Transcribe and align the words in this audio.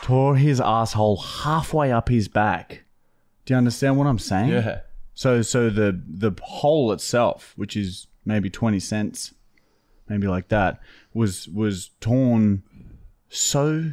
Tore 0.00 0.36
his 0.36 0.60
asshole 0.60 1.16
halfway 1.18 1.90
up 1.92 2.08
his 2.08 2.28
back. 2.28 2.84
Do 3.44 3.54
you 3.54 3.58
understand 3.58 3.96
what 3.98 4.06
I'm 4.06 4.18
saying? 4.18 4.50
Yeah. 4.50 4.80
So 5.14 5.42
so 5.42 5.70
the 5.70 6.00
the 6.08 6.32
hole 6.42 6.92
itself, 6.92 7.52
which 7.56 7.76
is 7.76 8.06
maybe 8.24 8.48
twenty 8.50 8.78
cents, 8.80 9.34
maybe 10.08 10.28
like 10.28 10.48
that, 10.48 10.80
was 11.12 11.48
was 11.48 11.90
torn 12.00 12.62
so 13.28 13.92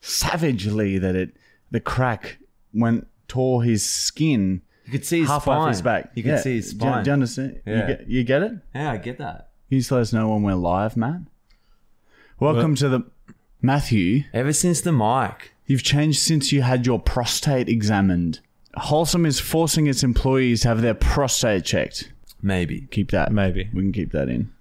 savagely 0.00 0.98
that 0.98 1.14
it 1.16 1.36
the 1.70 1.80
crack 1.80 2.38
went 2.74 3.06
tore 3.28 3.62
his 3.62 3.84
skin 3.88 4.60
You 4.84 4.92
could 4.92 5.06
see 5.06 5.20
his 5.20 5.28
halfway 5.28 5.54
spine. 5.54 5.62
up 5.62 5.68
his 5.68 5.82
back. 5.82 6.10
You 6.14 6.22
could 6.22 6.32
Yeah. 6.32 6.40
see 6.40 6.56
his 6.56 6.74
Do 6.74 6.84
you- 6.84 6.90
spine. 6.92 7.04
Do 7.04 7.08
you 7.08 7.12
understand? 7.14 7.60
You 7.64 7.72
get 7.86 8.06
you 8.08 8.24
get 8.24 8.42
it? 8.42 8.52
yeah, 8.74 8.90
I 8.92 8.96
get 8.98 9.18
that. 9.18 9.50
Can 9.68 9.76
you 9.76 9.80
just 9.80 9.90
let 9.90 10.00
us 10.02 10.12
know 10.12 10.28
when 10.28 10.42
we're 10.42 10.54
live, 10.54 10.96
Matt? 10.98 11.22
Welcome 12.38 12.74
to 12.74 12.88
the 12.90 13.00
Matthew. 13.62 14.24
Ever 14.34 14.52
since 14.52 14.80
the 14.80 14.92
mic. 14.92 15.52
You've 15.66 15.84
changed 15.84 16.20
since 16.20 16.52
you 16.52 16.62
had 16.62 16.84
your 16.84 16.98
prostate 16.98 17.68
examined. 17.68 18.40
Wholesome 18.74 19.24
is 19.24 19.38
forcing 19.38 19.86
its 19.86 20.02
employees 20.02 20.62
to 20.62 20.68
have 20.68 20.82
their 20.82 20.94
prostate 20.94 21.64
checked. 21.64 22.12
Maybe. 22.42 22.88
Keep 22.90 23.12
that. 23.12 23.32
Maybe. 23.32 23.70
We 23.72 23.82
can 23.82 23.92
keep 23.92 24.10
that 24.12 24.28
in. 24.28 24.52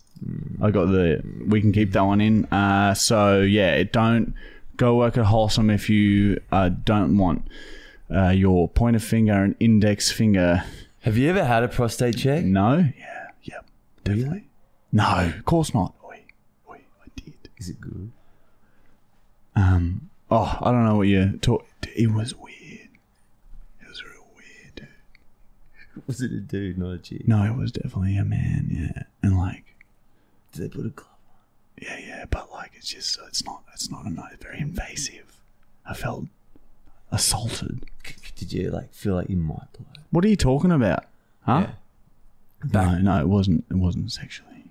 I 0.61 0.70
got 0.70 0.86
the. 0.86 1.22
We 1.48 1.61
can 1.61 1.72
keep 1.72 1.94
that 1.94 2.03
one 2.03 2.22
in. 2.22 2.45
Uh, 2.45 2.94
so 2.94 3.42
yeah, 3.42 3.81
don't 3.84 4.36
go 4.78 4.95
work 4.95 5.17
at 5.17 5.26
Wholesome 5.26 5.72
if 5.72 5.89
you 5.89 6.39
uh, 6.52 6.70
don't 6.70 7.17
want 7.17 7.48
uh, 8.14 8.30
your 8.30 8.70
pointer 8.70 9.00
finger 9.00 9.33
and 9.33 9.56
index 9.59 10.11
finger. 10.11 10.64
Have 11.02 11.17
you 11.17 11.28
ever 11.30 11.44
had 11.44 11.64
a 11.64 11.67
prostate 11.67 12.17
check? 12.17 12.44
No. 12.44 12.78
Yeah. 12.78 13.28
Yeah. 13.42 13.59
Definitely. 14.04 14.48
No. 14.92 15.31
Of 15.36 15.45
course 15.45 15.73
not. 15.73 15.95
Oi, 16.06 16.23
oi, 16.70 16.81
I 17.04 17.08
did. 17.16 17.33
Is 17.58 17.70
it 17.70 17.81
good? 17.81 18.11
Um. 19.56 20.10
Oh, 20.30 20.58
I 20.62 20.72
don't 20.72 20.86
know 20.86 20.96
what 20.96 21.08
you 21.08 21.38
talk. 21.42 21.66
It 21.96 22.12
was 22.12 22.34
weird. 22.36 22.88
It 23.82 23.88
was 23.90 24.04
real 24.04 24.26
weird. 24.36 24.76
Dude. 24.76 24.88
Was 26.08 26.22
it 26.22 26.32
a 26.32 26.40
dude, 26.40 26.78
not 26.78 26.92
a 26.92 26.98
chick? 26.98 27.28
No, 27.28 27.44
it 27.44 27.58
was 27.58 27.72
definitely 27.74 28.16
a 28.18 28.24
man. 28.24 28.68
Yeah, 28.72 29.04
and 29.22 29.38
like, 29.38 29.76
Did 30.54 30.62
they 30.72 30.76
put 30.78 30.86
a 30.86 30.90
glove 30.90 31.10
on? 31.10 31.84
yeah, 31.84 32.00
yeah, 32.00 32.26
but 32.30 32.50
like, 32.52 32.72
it's 32.76 32.88
just, 32.88 33.20
it's 33.28 33.44
not, 33.44 33.64
it's 33.74 33.92
not 33.92 34.06
a 34.06 34.10
nice, 34.10 34.36
very 34.40 34.60
invasive. 34.60 35.36
I 35.86 35.94
felt 35.96 36.26
assaulted. 37.12 37.84
Did 38.36 38.54
you 38.54 38.70
like 38.72 38.94
feel 38.94 39.16
like 39.16 39.30
you 39.30 39.36
might 39.38 39.72
blow? 39.74 39.86
What 40.12 40.24
are 40.24 40.30
you 40.30 40.36
talking 40.38 40.72
about? 40.72 41.06
Huh? 41.46 41.68
Yeah. 41.68 42.72
No, 42.74 42.98
no, 43.00 43.20
it 43.20 43.28
wasn't. 43.28 43.66
It 43.70 43.76
wasn't 43.78 44.12
sexually. 44.12 44.66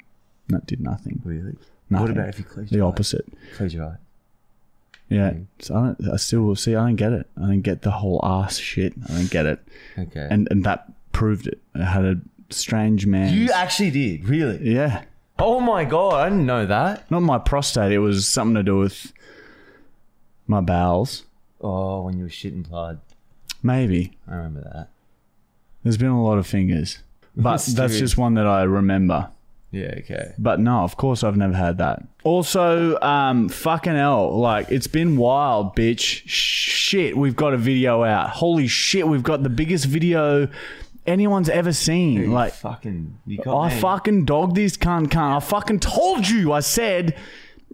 That 0.49 0.67
did 0.67 0.81
nothing. 0.81 1.21
Really? 1.25 1.57
Nothing. 1.91 2.03
What 2.07 2.11
about 2.11 2.29
if 2.29 2.39
you 2.39 2.45
close 2.45 2.57
your 2.57 2.67
the 2.71 2.77
your 2.77 2.87
opposite? 2.89 3.25
eyes? 3.29 3.57
Close 3.57 3.75
your 3.75 3.85
eye. 3.85 3.97
Yeah. 5.11 5.31
Hmm. 5.33 5.43
So 5.59 5.75
I 5.75 5.79
don't. 5.81 6.13
I 6.15 6.17
still 6.17 6.43
will 6.43 6.57
see. 6.57 6.75
I 6.75 6.87
don't 6.87 6.97
get 6.97 7.13
it. 7.13 7.27
I 7.37 7.43
don't 7.43 7.61
get 7.61 7.83
the 7.83 7.91
whole 7.91 8.21
ass 8.25 8.57
shit. 8.57 8.95
I 9.09 9.13
don't 9.13 9.31
get 9.31 9.45
it. 9.45 9.61
Okay. 9.99 10.27
And 10.31 10.49
and 10.51 10.65
that 10.65 10.91
proved 11.13 11.47
it. 11.47 11.61
I 11.75 11.85
had 11.85 12.05
a 12.05 12.17
strange 12.49 13.07
man. 13.07 13.35
you 13.35 13.51
actually 13.53 13.91
did, 13.91 14.29
really? 14.29 14.73
Yeah. 14.75 15.03
Oh 15.39 15.61
my 15.61 15.85
god, 15.85 16.15
I 16.15 16.29
didn't 16.29 16.47
know 16.47 16.65
that. 16.67 17.11
Not 17.11 17.21
my 17.21 17.39
prostate. 17.39 17.93
It 17.93 17.99
was 17.99 18.27
something 18.29 18.55
to 18.55 18.63
do 18.63 18.79
with 18.79 19.13
my 20.47 20.61
bowels. 20.61 21.25
Oh, 21.61 22.03
when 22.03 22.17
you 22.17 22.25
were 22.25 22.31
shitting 22.31 22.69
blood. 22.69 23.01
Maybe. 23.63 24.17
I 24.29 24.35
remember 24.37 24.63
that. 24.73 24.89
There's 25.83 25.97
been 25.99 26.09
a 26.09 26.23
lot 26.23 26.39
of 26.39 26.47
fingers. 26.47 26.99
But 27.37 27.63
that's 27.75 27.99
just 27.99 28.17
one 28.17 28.35
that 28.35 28.47
I 28.47 28.63
remember. 28.63 29.31
Yeah, 29.73 29.95
okay. 29.99 30.33
But 30.39 30.59
no, 30.61 30.81
of 30.81 30.97
course 30.97 31.23
I've 31.23 31.37
never 31.37 31.55
had 31.55 31.79
that. 31.79 32.03
Also, 32.25 32.99
um, 33.01 33.49
fucking 33.49 33.95
hell, 33.95 34.37
like 34.39 34.71
it's 34.71 34.89
been 34.89 35.17
wild, 35.17 35.77
bitch. 35.77 36.23
Shit, 36.27 37.17
we've 37.17 37.37
got 37.37 37.55
a 37.55 37.57
video 37.57 38.03
out. 38.03 38.31
Holy 38.31 38.67
shit, 38.67 39.07
we've 39.07 39.23
got 39.23 39.43
the 39.43 39.49
biggest 39.49 39.85
video 39.87 40.49
anyone's 41.07 41.49
ever 41.49 41.73
seen. 41.73 42.31
like, 42.31 42.53
fucking 42.53 43.19
you 43.27 43.39
got 43.39 43.59
I 43.59 43.75
me. 43.75 43.81
fucking 43.81 44.25
dogged 44.25 44.57
this 44.57 44.77
cunt, 44.77 45.09
cunt. 45.09 45.37
I 45.37 45.41
fucking 45.41 45.81
told 45.81 46.29
you. 46.29 46.53
I 46.53 46.61
said, 46.61 47.17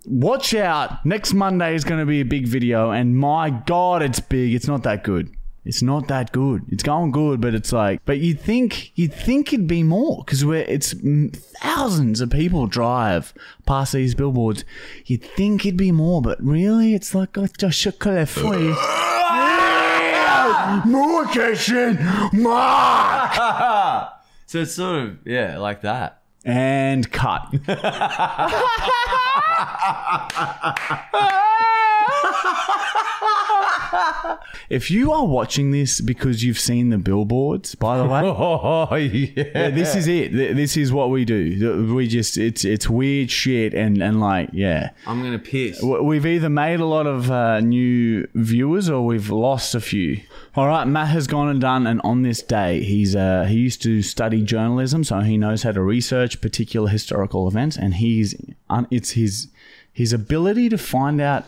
watch 0.05 0.55
out. 0.55 1.05
Next 1.05 1.35
Monday 1.35 1.75
is 1.75 1.85
going 1.85 2.01
to 2.01 2.07
be 2.07 2.21
a 2.21 2.25
big 2.25 2.47
video, 2.47 2.91
and 2.91 3.17
my 3.17 3.51
god, 3.51 4.03
it's 4.03 4.21
big. 4.21 4.55
It's 4.55 4.69
not 4.69 4.83
that 4.85 5.05
good. 5.05 5.36
It's 5.67 5.83
not 5.83 6.07
that 6.07 6.31
good. 6.31 6.65
It's 6.71 6.85
going 6.85 7.11
good, 7.11 7.41
but 7.41 7.53
it's 7.53 7.73
like, 7.73 8.01
but 8.05 8.19
you'd 8.19 8.41
think 8.41 8.93
you'd 8.95 9.13
think 9.13 9.53
it'd 9.53 9.67
be 9.67 9.83
more 9.83 10.23
because 10.25 10.45
we're 10.45 10.63
it's 10.63 10.95
thousands 11.61 12.21
of 12.21 12.31
people 12.31 12.69
drive 12.69 13.35
past 13.67 13.93
these 13.93 14.15
billboards. 14.15 14.65
You'd 15.07 15.25
think 15.25 15.67
it'd 15.67 15.77
be 15.77 15.91
more, 15.91 16.23
but 16.23 16.41
really, 16.41 16.95
it's 16.95 17.17
like 17.17 17.37
oh, 17.37 17.43
I 17.43 17.67
a 17.67 17.71
chocolate 17.71 18.29
free. 18.29 18.77
More 20.89 21.25
question, 21.27 21.99
Mark. 22.33 24.13
So 24.49 24.61
it's 24.61 24.75
sort 24.75 25.03
of 25.03 25.19
yeah, 25.25 25.59
like 25.59 25.81
that. 25.81 26.23
And 26.45 27.11
cut. 27.11 27.53
if 34.71 34.91
you 34.91 35.13
are 35.13 35.27
watching 35.27 35.71
this 35.71 36.01
because 36.01 36.45
you've 36.45 36.59
seen 36.59 36.91
the 36.91 36.99
billboards, 36.99 37.75
by 37.75 37.99
the 37.99 38.05
way, 38.05 38.23
Oh 38.37 38.95
yeah. 38.95 39.31
yeah, 39.37 39.71
this 39.71 39.95
is 39.95 40.09
it. 40.09 40.33
This 40.33 40.77
is 40.77 40.93
what 40.93 41.11
we 41.11 41.25
do. 41.25 41.95
We 41.95 42.09
just 42.09 42.39
it's 42.39 42.65
it's 42.65 42.89
weird 42.89 43.31
shit 43.31 43.75
and 43.75 44.03
and 44.03 44.21
like 44.21 44.51
yeah. 44.53 44.91
I'm 45.07 45.23
gonna 45.23 45.39
piss. 45.39 45.83
We've 45.83 46.27
either 46.27 46.49
made 46.49 46.81
a 46.81 46.87
lot 46.87 47.07
of 47.07 47.31
uh, 47.31 47.61
new 47.61 48.27
viewers 48.35 48.89
or 48.91 49.05
we've 49.05 49.31
lost 49.31 49.75
a 49.75 49.81
few. 49.81 50.21
All 50.55 50.67
right, 50.67 50.87
Matt 50.87 51.09
has 51.09 51.27
gone 51.27 51.49
and 51.49 51.61
done, 51.61 51.87
and 51.87 52.01
on 52.03 52.23
this 52.23 52.43
day, 52.43 52.83
he's 52.83 53.15
uh, 53.15 53.45
he 53.45 53.57
used 53.57 53.83
to 53.83 54.03
study 54.03 54.43
journalism, 54.43 55.05
so 55.05 55.21
he 55.21 55.37
knows 55.37 55.63
how 55.63 55.73
to 55.73 55.83
research 55.83 56.41
particular 56.41 56.89
historical 56.89 57.47
events, 57.47 57.77
and 57.77 57.95
he's 57.95 58.35
it's 58.91 59.11
his 59.11 59.49
his 59.93 60.13
ability 60.13 60.69
to 60.71 60.79
find 60.79 61.21
out 61.21 61.45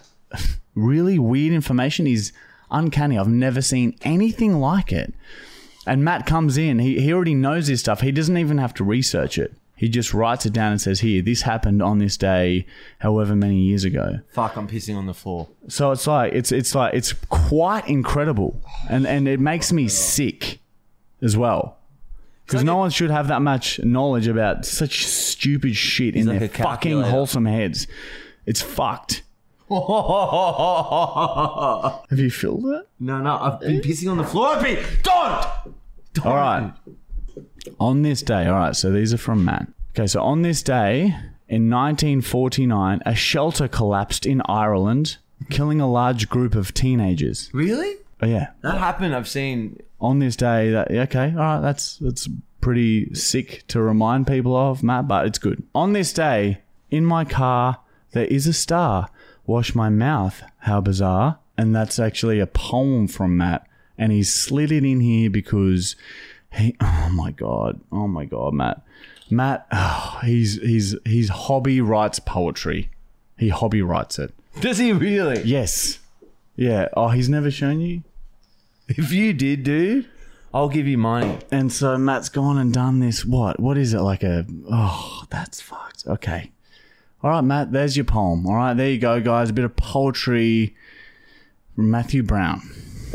really 0.75 1.19
weird 1.19 1.53
information 1.53 2.07
is 2.07 2.33
uncanny. 2.71 3.19
I've 3.19 3.29
never 3.29 3.63
seen 3.63 3.97
anything 4.03 4.61
like 4.61 4.93
it. 4.93 5.15
And 5.87 6.05
Matt 6.05 6.27
comes 6.27 6.59
in, 6.59 6.81
he, 6.81 7.01
he 7.01 7.13
already 7.13 7.35
knows 7.35 7.67
this 7.69 7.81
stuff. 7.81 8.03
He 8.03 8.13
doesn't 8.13 8.37
even 8.37 8.59
have 8.59 8.75
to 8.75 8.85
research 8.85 9.39
it. 9.39 9.55
He 9.75 9.89
just 9.89 10.13
writes 10.13 10.45
it 10.45 10.53
down 10.53 10.73
and 10.73 10.81
says, 10.81 11.01
Here, 11.01 11.23
this 11.23 11.43
happened 11.43 11.81
on 11.81 11.99
this 11.99 12.17
day, 12.17 12.67
however 12.99 13.37
many 13.37 13.59
years 13.59 13.85
ago. 13.85 14.19
Fuck, 14.33 14.57
I'm 14.57 14.67
pissing 14.67 14.97
on 14.97 15.07
the 15.07 15.15
floor. 15.15 15.49
So 15.69 15.93
it's 15.93 16.05
like 16.05 16.33
it's 16.33 16.51
it's 16.51 16.75
like 16.75 16.95
it's 16.95 17.13
quite 17.13 17.87
incredible. 17.89 18.61
And 18.91 19.07
and 19.07 19.29
it 19.29 19.39
makes 19.39 19.73
me 19.73 19.87
sick 19.87 20.59
as 21.23 21.37
well. 21.37 21.79
Because 22.45 22.65
no 22.65 22.77
one 22.77 22.91
should 22.91 23.11
have 23.11 23.29
that 23.29 23.41
much 23.41 23.79
knowledge 23.85 24.27
about 24.27 24.65
such 24.65 25.07
stupid 25.07 25.77
shit 25.77 26.17
in 26.17 26.27
like 26.27 26.41
their 26.41 26.49
fucking 26.49 27.03
wholesome 27.03 27.45
heads. 27.45 27.87
It's 28.47 28.63
fucked. 28.63 29.23
Have 32.11 32.19
you 32.19 32.31
filled 32.31 32.65
it? 32.67 32.89
no, 33.01 33.21
no, 33.21 33.39
I've 33.39 33.61
been 33.61 33.81
pissing 33.81 34.11
on 34.11 34.17
the 34.17 34.25
floor. 34.25 34.49
I've 34.49 34.63
been 34.63 34.83
don't. 35.03 35.47
don't. 36.15 36.27
All 36.27 36.37
right. 36.37 36.73
On 37.79 38.03
this 38.03 38.23
day, 38.23 38.47
all 38.47 38.55
right, 38.55 38.75
so 38.75 38.91
these 38.91 39.13
are 39.13 39.19
from 39.19 39.45
Matt. 39.45 39.69
Okay, 39.91 40.07
so 40.07 40.23
on 40.23 40.43
this 40.43 40.63
day 40.63 41.15
in 41.49 41.69
1949, 41.71 43.03
a 43.05 43.15
shelter 43.15 43.69
collapsed 43.69 44.25
in 44.25 44.41
Ireland, 44.47 45.19
killing 45.51 45.81
a 45.81 45.91
large 45.91 46.29
group 46.29 46.55
of 46.55 46.73
teenagers. 46.73 47.51
Really? 47.53 47.97
Oh, 48.23 48.27
yeah. 48.27 48.49
That 48.63 48.79
happened. 48.79 49.15
I've 49.15 49.29
seen. 49.29 49.81
On 50.01 50.19
this 50.19 50.37
day, 50.37 50.71
that 50.71 50.91
okay, 50.91 51.31
all 51.31 51.37
right, 51.37 51.61
that's 51.61 51.97
that's 51.97 52.29
pretty 52.61 53.13
sick 53.15 53.65
to 53.69 53.83
remind 53.83 54.27
people 54.27 54.57
of, 54.57 54.83
Matt, 54.83 55.09
but 55.09 55.27
it's 55.27 55.39
good. 55.39 55.63
On 55.75 55.93
this 55.93 56.13
day, 56.13 56.63
in 56.91 57.05
my 57.05 57.25
car, 57.25 57.81
there 58.13 58.27
is 58.27 58.47
a 58.47 58.53
star. 58.53 59.09
Wash 59.49 59.75
my 59.75 59.89
mouth. 59.89 60.43
How 60.59 60.83
bizarre. 60.83 61.39
And 61.57 61.75
that's 61.75 61.99
actually 61.99 62.39
a 62.39 62.47
poem 62.47 63.09
from 63.09 63.39
Matt. 63.39 63.67
And 63.97 64.13
he's 64.13 64.33
slid 64.33 64.71
it 64.71 64.85
in 64.85 65.01
here 65.01 65.31
because 65.31 65.97
he, 66.53 66.77
oh 66.81 67.09
my 67.11 67.31
God. 67.31 67.81
Oh 67.91 68.07
my 68.07 68.27
God, 68.27 68.53
Matt. 68.53 68.83
Matt, 69.31 69.67
oh, 69.73 70.21
he's, 70.25 70.61
he's, 70.61 70.95
he's 71.07 71.31
hobby 71.31 71.81
writes 71.81 72.21
poetry. 72.21 72.91
He 73.39 73.49
hobby 73.49 73.81
writes 73.81 74.19
it. 74.19 74.35
Does 74.61 74.77
he 74.77 74.93
really? 74.93 75.43
Yes. 75.43 75.99
Yeah. 76.55 76.89
Oh, 76.95 77.09
he's 77.09 77.31
never 77.31 77.51
shown 77.51 77.81
you. 77.81 78.03
If 78.87 79.13
you 79.13 79.33
did, 79.33 79.63
dude, 79.63 80.11
I'll 80.53 80.69
give 80.69 80.87
you 80.87 80.99
money. 80.99 81.39
And 81.51 81.73
so 81.73 81.97
Matt's 81.97 82.29
gone 82.29 82.59
and 82.59 82.73
done 82.73 83.01
this. 83.01 83.25
What? 83.25 83.59
What 83.59 83.79
is 83.79 83.95
it 83.95 84.01
like 84.01 84.23
a? 84.23 84.45
Oh, 84.71 85.25
that's 85.31 85.63
fucked. 85.63 86.07
Okay. 86.07 86.51
All 87.23 87.31
right, 87.31 87.41
Matt. 87.41 87.73
There's 87.73 87.97
your 87.97 88.05
poem. 88.05 88.47
All 88.47 88.55
right, 88.55 88.75
there 88.75 88.91
you 88.91 88.99
go, 88.99 89.21
guys. 89.21 89.51
A 89.51 89.53
bit 89.53 89.65
of 89.65 89.75
poetry. 89.77 90.75
from 91.75 91.91
Matthew 91.91 92.23
Brown. 92.23 92.61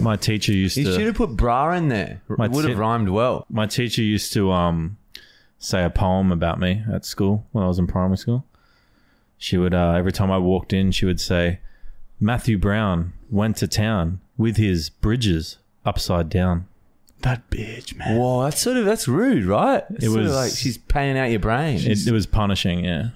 My 0.02 0.16
teacher 0.16 0.52
used 0.52 0.76
to. 0.76 0.82
You 0.82 0.92
should 0.94 1.06
have 1.08 1.16
put 1.16 1.36
bra 1.38 1.72
in 1.74 1.88
there. 1.90 2.22
My 2.28 2.46
It 2.46 2.52
would 2.52 2.66
have 2.66 2.72
tit- 2.74 2.78
rhymed 2.78 3.10
well. 3.10 3.46
My 3.50 3.68
teacher 3.68 4.02
used 4.02 4.34
to 4.34 4.52
um 4.52 4.98
say 5.60 5.84
a 5.86 5.90
poem 5.90 6.32
about 6.32 6.60
me 6.60 6.84
at 6.92 7.06
school 7.06 7.46
when 7.52 7.64
I 7.64 7.68
was 7.68 7.80
in 7.80 7.88
primary 7.88 8.18
school. 8.18 8.46
She 9.38 9.58
would 9.58 9.74
uh, 9.74 9.94
every 9.96 10.12
time 10.12 10.32
I 10.32 10.38
walked 10.38 10.74
in, 10.74 10.92
she 10.92 11.06
would 11.06 11.22
say, 11.22 11.60
"Matthew 12.20 12.58
Brown 12.58 13.14
went 13.30 13.58
to 13.58 13.68
town 13.68 14.20
with 14.38 14.58
his 14.58 14.90
bridges 14.90 15.58
upside 15.86 16.28
down." 16.30 16.68
That 17.22 17.50
bitch, 17.50 17.96
man. 17.96 18.18
Whoa, 18.18 18.44
that's 18.44 18.60
sort 18.62 18.78
of 18.78 18.86
that's 18.86 19.08
rude, 19.08 19.46
right? 19.46 19.84
It's 19.92 20.06
It 20.06 20.08
sort 20.08 20.20
of 20.20 20.26
was- 20.26 20.34
like 20.36 20.52
she's 20.54 20.78
paying 20.78 21.18
out 21.18 21.30
your 21.30 21.40
brain. 21.40 21.80
It, 21.80 22.06
it 22.08 22.12
was 22.12 22.26
punishing. 22.26 22.84
Yeah. 22.84 23.10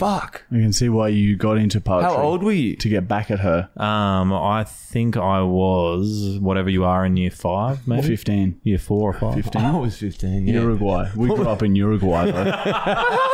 Fuck. 0.00 0.44
I 0.50 0.54
can 0.54 0.72
see 0.72 0.88
why 0.88 1.08
you 1.08 1.36
got 1.36 1.58
into 1.58 1.78
poetry. 1.80 2.10
How 2.10 2.16
old 2.16 2.42
were 2.42 2.52
you? 2.52 2.74
To 2.76 2.88
get 2.88 3.06
back 3.06 3.30
at 3.30 3.40
her. 3.40 3.68
Um, 3.76 4.32
I 4.32 4.64
think 4.64 5.16
I 5.18 5.42
was 5.42 6.38
whatever 6.40 6.70
you 6.70 6.84
are 6.84 7.04
in 7.04 7.16
year 7.18 7.30
five, 7.30 7.86
maybe 7.86 8.06
15. 8.08 8.60
year 8.64 8.78
four 8.78 9.10
or 9.10 9.12
five. 9.12 9.34
15. 9.34 9.62
I 9.62 9.78
was 9.78 9.98
15. 9.98 10.46
Yeah. 10.46 10.54
Uruguay. 10.54 11.10
We 11.14 11.28
grew 11.28 11.46
up 11.48 11.62
in 11.62 11.76
Uruguay, 11.76 12.30
though. 12.30 12.50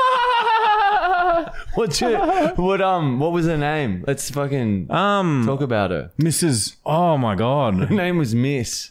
What's 1.74 2.00
your, 2.00 2.18
what 2.54 2.80
um 2.80 3.20
what 3.20 3.32
was 3.32 3.44
her 3.46 3.56
name? 3.58 4.02
Let's 4.06 4.30
fucking 4.30 4.90
Um. 4.90 5.44
talk 5.46 5.60
about 5.60 5.90
her. 5.90 6.10
Mrs. 6.18 6.76
Oh 6.86 7.16
my 7.18 7.34
god. 7.34 7.74
Her 7.74 7.94
name 7.94 8.16
was 8.18 8.34
Miss. 8.34 8.90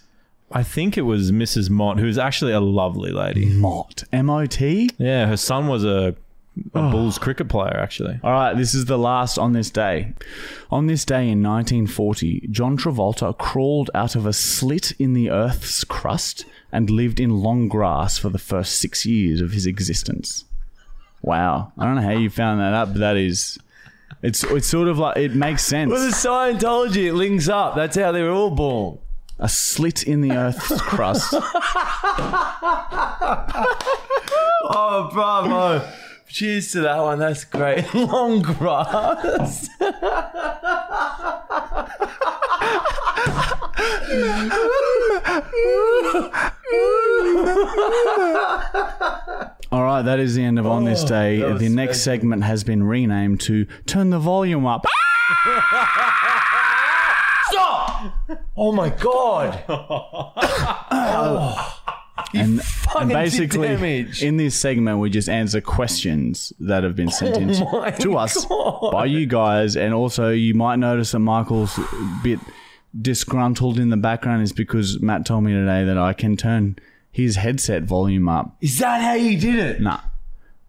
I 0.52 0.62
think 0.64 0.96
it 0.98 1.02
was 1.02 1.32
Mrs. 1.32 1.70
Mott, 1.72 1.98
who's 2.00 2.18
actually 2.20 2.52
a 2.54 2.60
lovely 2.60 3.12
lady. 3.12 3.48
Mott. 3.48 4.04
M 4.14 4.30
O 4.30 4.46
T? 4.46 4.90
Yeah, 5.00 5.26
her 5.28 5.38
son 5.38 5.68
was 5.68 5.84
a, 5.84 6.16
a 6.74 6.80
oh. 6.80 6.92
Bulls 6.92 7.18
cricket 7.18 7.50
player, 7.50 7.78
actually. 7.78 8.20
All 8.24 8.32
right, 8.32 8.54
this 8.56 8.74
is 8.74 8.86
the 8.86 8.98
last 8.98 9.38
on 9.38 9.54
this 9.54 9.70
day. 9.70 10.14
On 10.72 10.88
this 10.88 11.06
day 11.06 11.30
in 11.30 11.44
1940, 11.44 12.48
John 12.50 12.78
Travolta 12.78 13.38
crawled 13.38 13.90
out 13.94 14.16
of 14.16 14.26
a 14.26 14.34
slit 14.34 14.94
in 15.00 15.14
the 15.14 15.30
Earth's 15.30 15.84
crust 15.84 16.46
and 16.72 16.90
lived 16.90 17.20
in 17.20 17.42
long 17.42 17.68
grass 17.68 18.18
for 18.18 18.30
the 18.30 18.40
first 18.40 18.80
six 18.80 19.06
years 19.06 19.42
of 19.42 19.52
his 19.52 19.66
existence. 19.66 20.46
Wow. 21.22 21.74
I 21.78 21.86
don't 21.86 21.96
know 21.96 22.02
how 22.02 22.12
you 22.12 22.30
found 22.30 22.60
that 22.60 22.74
up, 22.74 22.90
but 22.90 23.00
that 23.00 23.18
is. 23.18 23.58
It's, 24.22 24.44
it's 24.44 24.68
sort 24.68 24.88
of 24.88 24.98
like. 24.98 25.18
It 25.18 25.36
makes 25.36 25.64
sense. 25.64 25.92
Well, 25.92 26.06
the 26.06 26.16
Scientology, 26.16 27.08
it 27.08 27.14
links 27.14 27.50
up. 27.50 27.76
That's 27.76 27.98
how 27.98 28.12
they 28.12 28.22
were 28.22 28.32
all 28.32 28.52
born. 28.52 29.00
A 29.40 29.50
slit 29.50 30.04
in 30.04 30.22
the 30.22 30.32
Earth's 30.32 30.82
crust. 30.82 31.34
Oh, 34.68 35.10
bravo. 35.14 35.88
Cheers 36.36 36.74
to 36.74 36.82
that 36.82 37.00
one. 37.00 37.18
That's 37.20 37.46
great. 37.46 37.86
Long 37.94 38.42
grass. 38.42 39.70
All 49.72 49.82
right, 49.82 50.02
that 50.02 50.20
is 50.20 50.36
the 50.36 50.44
end 50.44 50.60
of 50.60 50.68
On 50.68 50.84
This 50.84 51.06
oh, 51.06 51.08
Day. 51.08 51.40
that 51.40 51.54
was 51.54 51.62
The 51.62 51.70
next 51.70 52.02
segment 52.02 52.44
has 52.44 52.66
been 52.66 52.84
renamed 52.84 53.40
to 53.42 53.64
Turn 53.86 54.10
the 54.10 54.20
Volume 54.20 54.66
Up. 54.66 54.86
Stop! 57.48 58.12
Oh 58.58 58.74
my 58.74 58.90
god. 58.90 59.64
and, 62.34 62.62
fucking 62.62 62.75
and 63.02 63.10
basically, 63.10 63.68
damage. 63.70 64.24
in 64.24 64.38
this 64.38 64.56
segment, 64.56 65.00
we 65.00 65.10
just 65.10 65.30
answer 65.30 65.62
questions 65.62 66.54
that 66.60 66.84
have 66.84 66.96
been 66.96 67.12
sent 67.12 67.38
in 67.38 67.50
Oh 67.68 67.82
my 67.82 67.92
to 67.92 68.18
us 68.18 68.46
God. 68.46 68.92
by 68.92 69.06
you 69.06 69.26
guys. 69.26 69.76
And 69.76 69.94
also, 69.94 70.30
you 70.30 70.54
might 70.54 70.78
notice 70.78 71.12
that 71.12 71.20
Michael's 71.20 71.78
a 71.78 72.20
bit 72.24 72.40
disgruntled 73.00 73.78
in 73.80 73.90
the 73.90 73.98
background 73.98 74.42
is 74.44 74.54
because 74.54 75.02
Matt 75.02 75.26
told 75.26 75.44
me 75.44 75.52
today 75.52 75.84
that 75.84 75.98
I 75.98 76.14
can 76.14 76.38
turn 76.38 76.78
his 77.12 77.36
headset 77.38 77.84
volume 77.84 78.28
up. 78.28 78.56
Is 78.62 78.80
that 78.80 79.02
how 79.02 79.14
you 79.14 79.40
did 79.40 79.56
it? 79.60 79.82
Nah, 79.82 80.02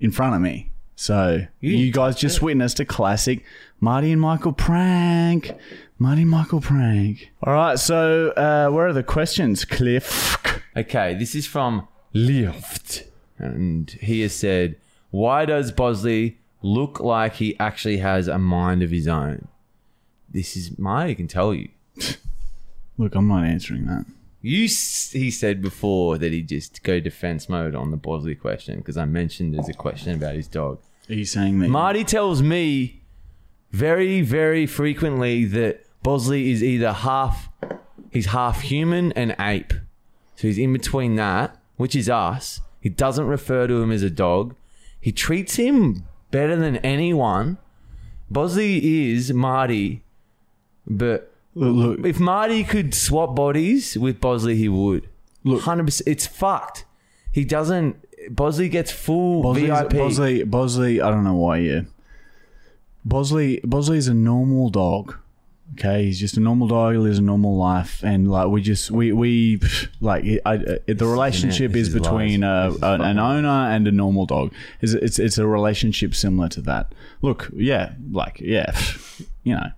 in 0.01 0.11
front 0.11 0.35
of 0.35 0.41
me. 0.41 0.71
So 0.97 1.47
you, 1.61 1.93
guys 1.93 2.17
just 2.17 2.41
witnessed 2.41 2.81
a 2.81 2.85
classic 2.87 3.45
Marty 3.81 4.13
and 4.13 4.21
Michael 4.21 4.53
prank. 4.53 5.53
Marty 5.99 6.23
and 6.23 6.31
Michael 6.31 6.61
prank. 6.61 7.31
All 7.43 7.53
right, 7.53 7.79
so 7.79 8.31
uh, 8.31 8.71
where 8.71 8.87
are 8.87 8.93
the 8.95 9.03
questions, 9.03 9.65
Cliff? 9.65 10.39
Okay, 10.77 11.15
this 11.15 11.35
is 11.35 11.47
from 11.47 11.87
Lift. 12.13 13.05
And 13.39 13.91
he 14.01 14.23
has 14.23 14.35
said, 14.35 14.77
Why 15.11 15.45
does 15.45 15.73
Bosley 15.73 16.39
look 16.63 17.01
like 17.01 17.35
he 17.35 17.59
actually 17.59 17.99
has 17.99 18.29
a 18.29 18.39
mind 18.39 18.83
of 18.83 18.91
his 18.91 19.07
own? 19.07 19.49
This 20.29 20.57
is 20.57 20.79
Marty 20.79 21.15
can 21.15 21.29
tell 21.29 21.55
you. 21.55 21.69
Look, 22.99 23.15
I'm 23.15 23.29
not 23.29 23.45
answering 23.45 23.87
that. 23.87 24.07
You, 24.43 24.65
s- 24.65 25.11
he 25.13 25.31
said 25.31 25.61
before 25.61 26.19
that 26.19 26.33
he'd 26.33 26.49
just 26.49 26.83
go 26.83 26.99
defense 27.01 27.49
mode 27.49 27.75
on 27.75 27.91
the 27.91 27.97
Bosley 27.97 28.35
question 28.35 28.79
because 28.79 28.97
I 28.97 29.05
mentioned 29.05 29.55
there's 29.55 29.69
a 29.69 29.75
question 29.75 30.15
about 30.15 30.35
his 30.35 30.49
dog. 30.49 30.81
Are 31.09 31.15
you 31.15 31.25
saying 31.25 31.59
that? 31.61 31.69
Marty 31.69 32.05
tells 32.05 32.43
me 32.43 33.03
very, 33.71 34.23
very 34.23 34.67
frequently 34.67 35.45
that 35.47 35.85
Bosley 36.03 36.51
is 36.51 36.63
either 36.63 36.93
half, 36.93 37.49
he's 38.11 38.27
half 38.27 38.61
human 38.63 39.13
and 39.13 39.35
ape. 39.39 39.73
So 40.37 40.49
he's 40.49 40.59
in 40.59 40.73
between 40.73 41.17
that, 41.17 41.56
which 41.77 41.95
is 41.95 42.09
us. 42.09 42.61
He 42.81 42.89
doesn't 42.89 43.27
refer 43.27 43.67
to 43.67 43.83
him 43.83 43.91
as 43.91 44.03
a 44.03 44.11
dog. 44.11 44.55
He 45.01 45.13
treats 45.13 45.57
him 45.57 46.05
better 46.31 46.57
than 46.57 46.77
anyone. 46.79 47.59
Bosley 48.31 49.11
is 49.11 49.33
Marty, 49.33 50.03
but 50.87 51.33
look, 51.55 51.99
look, 51.99 52.07
if 52.07 52.19
Marty 52.19 52.65
could 52.65 52.95
swap 52.95 53.37
bodies 53.37 53.97
with 53.97 54.21
Bosley, 54.21 54.57
he 54.57 54.69
would. 54.69 55.09
Look. 55.45 55.63
hundred 55.63 55.87
percent. 55.87 56.09
It's 56.09 56.27
fucked. 56.27 56.85
He 57.33 57.45
doesn't. 57.45 58.05
Bosley 58.31 58.69
gets 58.69 58.91
full 58.91 59.43
Bosley's, 59.43 59.69
VIP. 59.69 59.91
Bosley, 59.91 60.43
Bosley, 60.43 61.01
I 61.01 61.11
don't 61.11 61.23
know 61.23 61.37
why. 61.37 61.59
Yeah, 61.59 61.83
Bosley, 63.05 63.61
Bosley's 63.63 64.09
a 64.09 64.15
normal 64.15 64.71
dog. 64.71 65.17
Okay, 65.75 66.05
he's 66.07 66.19
just 66.19 66.37
a 66.39 66.41
normal 66.41 66.69
dog. 66.69 66.95
He 66.95 66.99
lives 66.99 67.19
a 67.19 67.23
normal 67.23 67.57
life, 67.57 68.03
and 68.03 68.31
like 68.31 68.49
we 68.49 68.63
just 68.63 68.91
we 68.91 69.13
we 69.13 69.61
like 70.01 70.25
it, 70.25 70.41
I, 70.47 70.57
the 70.57 71.07
relationship 71.07 71.77
is 71.77 71.89
is 71.89 71.95
between 71.95 72.41
lies. 72.41 72.73
uh, 72.73 72.75
is 72.77 72.83
an, 72.83 73.01
an 73.03 73.19
owner 73.19 73.49
and 73.49 73.87
a 73.87 73.93
normal 73.93 74.25
dog. 74.25 74.55
It's, 74.81 74.95
it's 74.95 75.19
it's 75.19 75.37
a 75.39 75.47
relationship 75.47 76.15
similar 76.15 76.49
to 76.51 76.63
that. 76.63 76.95
Look, 77.21 77.51
yeah, 77.55 77.93
like 78.11 78.41
yeah, 78.41 78.75
you 79.45 79.55
know, 79.55 79.71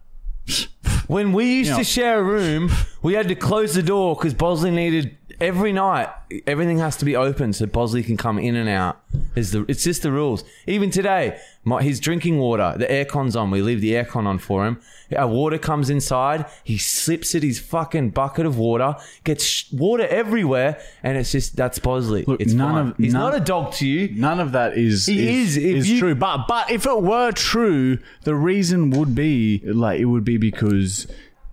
When 1.09 1.33
we 1.33 1.57
used 1.57 1.69
You 1.69 1.73
know- 1.73 1.79
to 1.79 1.85
share 1.85 2.21
a 2.21 2.23
room, 2.23 2.71
we 3.03 3.15
had 3.15 3.27
to 3.29 3.35
close 3.35 3.75
the 3.75 3.83
door 3.83 4.15
because 4.15 4.35
Bosley 4.35 4.71
needed 4.71 5.17
every 5.41 5.73
night. 5.73 6.09
Everything 6.47 6.79
has 6.79 6.97
to 6.99 7.05
be 7.05 7.17
open 7.17 7.53
so 7.53 7.67
Bosley 7.67 8.03
can 8.03 8.17
come 8.17 8.39
in 8.39 8.55
and 8.57 8.69
out. 8.69 9.01
It's 9.35 9.51
the 9.53 9.65
it's 9.69 9.83
just 9.85 10.03
the 10.03 10.13
rules. 10.13 10.45
Even 10.67 10.91
today, 10.91 11.39
my, 11.65 11.83
his 11.83 12.01
drinking 12.01 12.39
water, 12.39 12.75
the 12.77 12.87
aircon's 12.87 13.35
on. 13.37 13.51
We 13.51 13.63
leave 13.63 13.81
the 13.81 13.93
aircon 13.93 14.27
on 14.27 14.39
for 14.39 14.67
him. 14.67 14.81
Our 15.17 15.27
water 15.29 15.57
comes 15.57 15.89
inside. 15.89 16.45
He 16.65 16.77
slips 16.77 17.35
at 17.35 17.43
his 17.43 17.59
fucking 17.59 18.11
bucket 18.11 18.45
of 18.45 18.59
water, 18.59 18.97
gets 19.25 19.43
sh- 19.45 19.73
water 19.73 20.07
everywhere, 20.09 20.79
and 21.03 21.17
it's 21.17 21.33
just 21.33 21.57
that's 21.57 21.79
Bosley. 21.79 22.25
Look, 22.27 22.41
it's 22.43 22.53
none 22.53 22.75
fine. 22.75 22.87
of- 22.89 22.97
He's 22.99 23.13
none- 23.15 23.33
not 23.33 23.35
a 23.41 23.45
dog 23.45 23.73
to 23.75 23.87
you. 23.87 24.15
None 24.15 24.41
of 24.41 24.53
that 24.53 24.77
is 24.77 25.07
He 25.07 25.41
is, 25.41 25.57
is, 25.57 25.65
is 25.87 25.91
you- 25.91 25.99
true. 25.99 26.15
But 26.15 26.47
but 26.47 26.71
if 26.71 26.85
it 26.87 27.01
were 27.03 27.33
true, 27.33 27.99
the 28.25 28.35
reason 28.35 28.91
would 28.91 29.15
be 29.15 29.63
like 29.65 29.99
it 30.01 30.07
would 30.07 30.25
be 30.25 30.37
because 30.37 31.07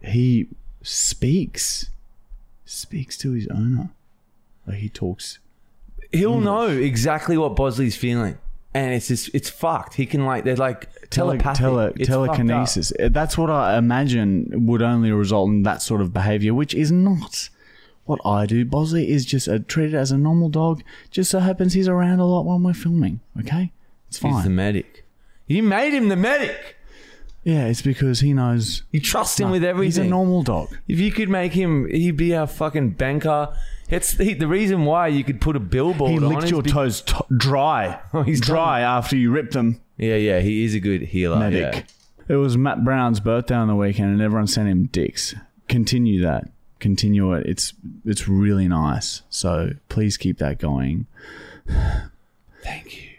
he 0.04 0.48
speaks 0.82 1.89
speaks 2.65 3.17
to 3.19 3.31
his 3.31 3.48
owner. 3.48 3.89
Like 4.67 4.77
he 4.77 4.89
talks. 4.89 5.39
He'll 6.12 6.39
know 6.39 6.67
exactly 6.67 7.38
what 7.38 7.55
Bosley's 7.55 7.95
feeling. 7.95 8.38
And 8.74 8.93
it's 8.93 9.07
just, 9.07 9.34
it's 9.34 9.50
fucked. 9.50 9.93
He 9.93 10.05
can 10.05 10.25
like, 10.25 10.43
they're 10.43 10.55
like 10.57 10.89
Tele- 11.10 11.38
telepathic. 11.38 11.57
tele- 11.57 11.93
telekinesis. 12.05 12.91
That's 13.00 13.38
what 13.38 13.50
I 13.50 13.77
imagine 13.77 14.65
would 14.67 14.81
only 14.81 15.12
result 15.12 15.50
in 15.50 15.63
that 15.63 15.81
sort 15.81 16.01
of 16.01 16.12
behavior, 16.13 16.53
which 16.53 16.74
is 16.74 16.91
not 16.91 17.50
what 18.03 18.19
I 18.25 18.45
do. 18.45 18.65
Bosley 18.65 19.10
is 19.10 19.25
just 19.25 19.48
a, 19.48 19.60
treated 19.60 19.95
as 19.95 20.12
a 20.12 20.17
normal 20.17 20.50
dog. 20.50 20.84
Just 21.10 21.31
so 21.31 21.39
happens 21.39 21.74
he's 21.74 21.88
around 21.88 22.19
a 22.19 22.25
lot 22.25 22.45
when 22.45 22.63
we're 22.63 22.74
filming. 22.74 23.22
Okay, 23.39 23.72
it's 24.10 24.17
fine. 24.17 24.34
He's 24.34 24.43
the 24.43 24.50
medic. 24.50 25.05
You 25.48 25.63
made 25.63 25.93
him 25.93 26.10
the 26.10 26.15
medic. 26.15 26.75
Yeah, 27.45 27.67
it's 27.67 27.81
because 27.81 28.19
he 28.19 28.33
knows 28.33 28.83
You 28.91 28.99
trust 28.99 29.39
him 29.39 29.51
with 29.51 29.63
everything. 29.63 29.85
He's 29.85 29.97
a 29.99 30.03
normal 30.03 30.43
dog. 30.43 30.75
if 30.87 30.99
you 30.99 31.11
could 31.11 31.29
make 31.29 31.53
him, 31.53 31.87
he'd 31.89 32.17
be 32.17 32.35
our 32.35 32.47
fucking 32.47 32.89
banker. 32.91 33.55
It's 33.87 34.17
he, 34.17 34.33
the 34.33 34.47
reason 34.47 34.83
why 34.85 35.07
you 35.07 35.23
could 35.23 35.39
put 35.39 35.55
a 35.55 35.59
billboard 35.59 36.09
He 36.11 36.17
on 36.17 36.27
licked 36.27 36.45
is 36.45 36.51
your 36.51 36.63
be- 36.63 36.71
toes 36.71 37.01
t- 37.01 37.13
dry. 37.37 37.99
Oh, 38.13 38.23
he's 38.23 38.41
dry 38.41 38.81
after 38.81 39.15
you 39.15 39.29
ripped 39.31 39.53
them. 39.53 39.79
Yeah, 39.97 40.15
yeah, 40.15 40.39
he 40.39 40.65
is 40.65 40.73
a 40.73 40.79
good 40.79 41.03
healer. 41.03 41.37
Medic. 41.37 41.73
Yeah. 42.27 42.35
It 42.35 42.37
was 42.37 42.57
Matt 42.57 42.83
Brown's 42.83 43.19
birthday 43.19 43.53
on 43.55 43.67
the 43.67 43.75
weekend, 43.75 44.09
and 44.11 44.21
everyone 44.21 44.47
sent 44.47 44.67
him 44.67 44.87
dicks. 44.87 45.35
Continue 45.69 46.19
that. 46.23 46.49
Continue 46.79 47.31
it. 47.33 47.45
It's 47.45 47.73
it's 48.03 48.27
really 48.27 48.67
nice. 48.67 49.21
So 49.29 49.69
please 49.87 50.17
keep 50.17 50.39
that 50.39 50.57
going. 50.59 51.05
Thank 52.63 52.97
you. 52.97 53.09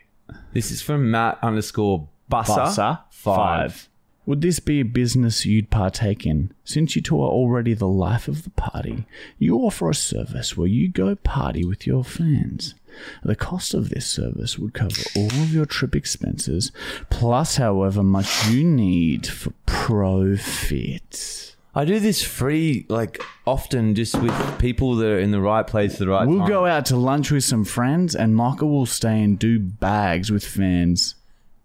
This 0.53 0.71
is 0.71 0.83
from 0.83 1.11
Matt 1.11 1.39
underscore 1.43 2.09
Busser, 2.31 2.57
Bussa 2.67 3.01
five. 3.11 3.89
Would 4.27 4.41
this 4.41 4.59
be 4.59 4.81
a 4.81 4.85
business 4.85 5.47
you'd 5.47 5.71
partake 5.71 6.27
in? 6.27 6.53
Since 6.65 6.97
you 6.97 7.03
two 7.03 7.23
are 7.23 7.29
already 7.29 7.75
the 7.75 7.87
life 7.87 8.27
of 8.27 8.43
the 8.43 8.51
party, 8.51 9.07
you 9.39 9.57
offer 9.59 9.89
a 9.89 9.95
service 9.95 10.57
where 10.57 10.67
you 10.67 10.89
go 10.89 11.15
party 11.15 11.65
with 11.65 11.87
your 11.87 12.03
fans. 12.03 12.75
The 13.23 13.37
cost 13.37 13.73
of 13.73 13.91
this 13.91 14.05
service 14.07 14.59
would 14.59 14.75
cover 14.75 15.01
all 15.15 15.27
of 15.27 15.55
your 15.55 15.65
trip 15.65 15.95
expenses, 15.95 16.73
plus 17.09 17.57
however 17.57 18.03
much 18.03 18.49
you 18.49 18.65
need 18.65 19.29
for 19.29 19.53
profit. 19.67 21.55
I 21.73 21.85
do 21.85 22.01
this 22.01 22.23
free, 22.25 22.85
like 22.89 23.23
often, 23.47 23.95
just 23.95 24.21
with 24.21 24.59
people 24.59 24.97
that 24.97 25.07
are 25.07 25.19
in 25.21 25.31
the 25.31 25.43
right 25.43 25.67
place 25.67 25.93
at 25.93 25.99
the 26.01 26.09
right 26.09 26.27
We'll 26.27 26.39
time. 26.39 26.49
go 26.49 26.67
out 26.67 26.87
to 26.87 26.97
lunch 26.97 27.31
with 27.31 27.45
some 27.45 27.65
friends, 27.65 28.17
and 28.17 28.35
Michael 28.35 28.71
will 28.71 28.87
stay 28.87 29.23
and 29.23 29.39
do 29.39 29.61
bags 29.61 30.33
with 30.33 30.45
fans 30.45 31.15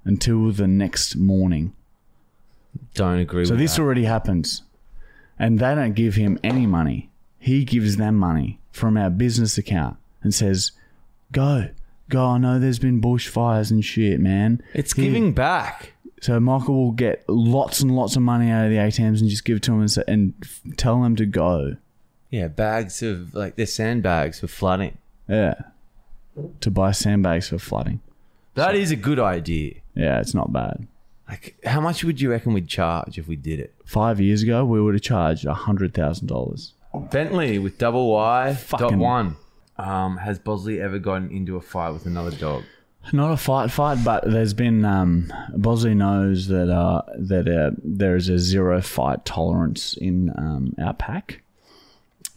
until 0.06 0.52
the 0.52 0.68
next 0.68 1.16
morning. 1.16 1.74
Don't 2.94 3.20
agree 3.20 3.46
So 3.46 3.52
with 3.52 3.60
this 3.60 3.76
that. 3.76 3.82
already 3.82 4.04
happens. 4.06 4.64
And 5.40 5.60
they 5.60 5.74
don't 5.76 5.94
give 5.94 6.16
him 6.16 6.38
any 6.44 6.66
money. 6.66 7.10
He 7.40 7.64
gives 7.66 7.98
them 7.98 8.16
money 8.18 8.60
from 8.72 8.98
our 8.98 9.10
business 9.10 9.58
account 9.58 9.98
and 10.22 10.34
says, 10.34 10.72
Go. 11.32 11.70
Go. 12.10 12.26
I 12.26 12.38
know 12.38 12.60
there's 12.60 12.80
been 12.80 13.02
bushfires 13.02 13.72
and 13.72 13.84
shit, 13.84 14.20
man. 14.20 14.62
It's 14.74 14.94
Here." 14.94 15.06
giving 15.06 15.34
back. 15.34 15.94
So 16.22 16.40
Michael 16.40 16.76
will 16.76 16.92
get 16.92 17.24
lots 17.28 17.80
and 17.80 17.96
lots 17.96 18.16
of 18.16 18.22
money 18.22 18.52
out 18.52 18.66
of 18.66 18.70
the 18.70 18.78
ATMs 18.78 19.22
and 19.22 19.30
just 19.30 19.44
give 19.44 19.58
it 19.58 19.64
to 19.64 19.72
them 19.72 19.80
and, 19.80 19.90
say, 19.92 20.04
and 20.08 20.34
f- 20.44 20.62
tell 20.78 21.02
them 21.02 21.16
to 21.16 21.26
go. 21.26 21.78
Yeah, 22.30 22.48
bags 22.48 23.02
of 23.02 23.34
like 23.34 23.56
they're 23.56 23.66
sandbags 23.66 24.40
for 24.40 24.48
flooding. 24.48 24.98
Yeah. 25.28 25.56
To 26.62 26.70
buy 26.70 26.92
sandbags 26.92 27.50
for 27.50 27.58
flooding. 27.58 28.02
That 28.54 28.76
is 28.76 28.92
a 28.92 28.96
good 28.96 29.20
idea. 29.20 29.76
Yeah, 29.96 30.20
it's 30.20 30.34
not 30.36 30.54
bad. 30.54 30.86
Like, 31.32 31.56
how 31.66 31.80
much 31.80 32.04
would 32.04 32.20
you 32.22 32.30
reckon 32.30 32.52
we'd 32.54 32.68
charge 32.68 33.18
if 33.18 33.28
we 33.28 33.36
did 33.38 33.60
it? 33.62 33.74
Five 33.86 34.20
years 34.20 34.44
ago, 34.44 34.66
we 34.66 34.82
would 34.82 34.94
have 34.96 35.02
charged 35.02 35.46
$100,000. 35.46 36.72
Bentley 37.10 37.58
with 37.58 37.78
double 37.78 38.12
Y 38.12 38.50
dot 38.52 38.60
Fucking- 38.82 39.00
one. 39.00 39.38
Um, 39.78 40.18
has 40.18 40.38
Bosley 40.38 40.80
ever 40.82 41.00
gotten 41.00 41.32
into 41.32 41.56
a 41.56 41.62
fight 41.62 41.92
with 41.92 42.06
another 42.06 42.32
dog? 42.32 42.64
Not 43.14 43.32
a 43.32 43.38
fight 43.38 43.72
fight, 43.72 44.04
but 44.04 44.30
there's 44.30 44.54
been 44.54 44.86
um, 44.86 45.34
Bosley 45.56 45.96
knows 45.96 46.48
that 46.50 46.70
uh, 46.70 47.02
that 47.18 47.48
uh, 47.48 47.72
there 47.84 48.16
is 48.16 48.30
a 48.30 48.38
zero 48.38 48.80
fight 48.80 49.26
tolerance 49.26 49.96
in 49.96 50.30
um, 50.38 50.76
our 50.78 50.94
pack, 50.94 51.42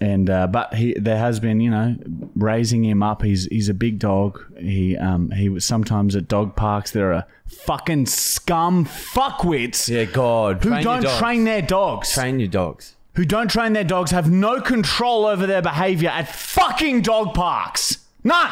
and 0.04 0.28
uh, 0.28 0.46
but 0.46 0.75
he 0.75 0.94
there 0.99 1.16
has 1.18 1.40
been 1.40 1.61
you 1.61 1.70
know 1.70 1.96
raising 2.37 2.84
him 2.84 3.02
up. 3.02 3.23
He's 3.23 3.46
he's 3.46 3.68
a 3.68 3.75
big 3.75 3.99
dog. 3.99 4.44
He 4.58 4.96
um 4.96 5.30
he 5.30 5.49
was 5.49 5.64
sometimes 5.64 6.14
at 6.14 6.28
dog 6.28 6.54
parks 6.56 6.90
there 6.90 7.12
are 7.12 7.25
fucking 7.46 8.06
scum 8.06 8.84
fuckwits 8.84 9.88
Yeah, 9.88 10.04
God. 10.04 10.62
who 10.62 10.70
train 10.70 10.84
don't 10.84 11.18
train 11.18 11.44
their 11.44 11.62
dogs 11.62 12.12
Train 12.12 12.40
your 12.40 12.49
dogs. 12.49 12.96
who 13.14 13.25
don't 13.25 13.49
train 13.50 13.73
their 13.75 13.84
dogs 13.84 14.11
have 14.11 14.30
no 14.30 14.61
control 14.61 15.25
over 15.26 15.46
their 15.46 15.62
behavior 15.62 16.08
at 16.11 16.28
fucking 16.28 17.02
dog 17.02 17.34
parks. 17.34 17.99
None. 18.25 18.50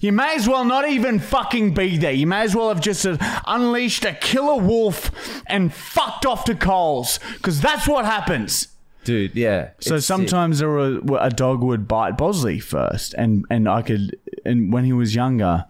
You 0.00 0.10
may 0.10 0.34
as 0.34 0.48
well 0.48 0.64
not 0.64 0.88
even 0.88 1.20
fucking 1.20 1.74
be 1.74 1.96
there. 1.96 2.10
You 2.12 2.26
may 2.26 2.40
as 2.42 2.56
well 2.56 2.68
have 2.70 2.80
just 2.80 3.06
uh, 3.06 3.16
unleashed 3.46 4.04
a 4.04 4.12
killer 4.14 4.60
wolf 4.60 5.12
and 5.46 5.72
fucked 5.72 6.26
off 6.26 6.44
to 6.46 6.56
Coles 6.56 7.20
because 7.34 7.60
that's 7.60 7.86
what 7.86 8.04
happens. 8.04 8.66
Dude, 9.04 9.34
yeah. 9.34 9.70
So 9.80 9.96
it's 9.96 10.06
sick. 10.06 10.14
sometimes 10.14 10.60
there 10.60 10.68
were, 10.68 11.00
a 11.20 11.30
dog 11.30 11.62
would 11.62 11.88
bite 11.88 12.16
Bosley 12.16 12.60
first, 12.60 13.14
and 13.14 13.44
and 13.50 13.68
I 13.68 13.82
could, 13.82 14.16
and 14.44 14.72
when 14.72 14.84
he 14.84 14.92
was 14.92 15.14
younger, 15.14 15.66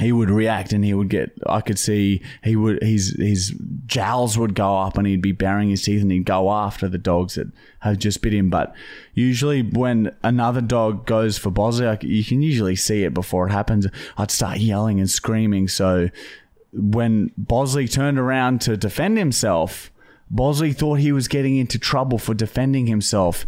he 0.00 0.12
would 0.12 0.30
react, 0.30 0.72
and 0.72 0.84
he 0.84 0.94
would 0.94 1.08
get. 1.08 1.32
I 1.46 1.60
could 1.60 1.78
see 1.78 2.22
he 2.42 2.56
would 2.56 2.82
his 2.82 3.16
his 3.18 3.54
jowls 3.86 4.36
would 4.36 4.54
go 4.54 4.76
up, 4.76 4.98
and 4.98 5.06
he'd 5.06 5.22
be 5.22 5.32
baring 5.32 5.70
his 5.70 5.82
teeth, 5.82 6.02
and 6.02 6.10
he'd 6.10 6.24
go 6.24 6.50
after 6.50 6.88
the 6.88 6.98
dogs 6.98 7.36
that 7.36 7.48
have 7.80 7.98
just 7.98 8.22
bit 8.22 8.34
him. 8.34 8.50
But 8.50 8.74
usually, 9.14 9.62
when 9.62 10.14
another 10.22 10.60
dog 10.60 11.06
goes 11.06 11.38
for 11.38 11.50
Bosley, 11.50 11.96
you 12.02 12.24
can 12.24 12.42
usually 12.42 12.76
see 12.76 13.04
it 13.04 13.14
before 13.14 13.46
it 13.46 13.52
happens. 13.52 13.86
I'd 14.16 14.30
start 14.30 14.58
yelling 14.58 14.98
and 14.98 15.08
screaming. 15.08 15.68
So 15.68 16.08
when 16.72 17.30
Bosley 17.36 17.88
turned 17.88 18.18
around 18.18 18.60
to 18.62 18.76
defend 18.76 19.18
himself, 19.18 19.90
Bosley 20.30 20.72
thought 20.72 21.00
he 21.00 21.12
was 21.12 21.28
getting 21.28 21.56
into 21.56 21.78
trouble 21.78 22.18
for 22.18 22.34
defending 22.34 22.86
himself. 22.86 23.46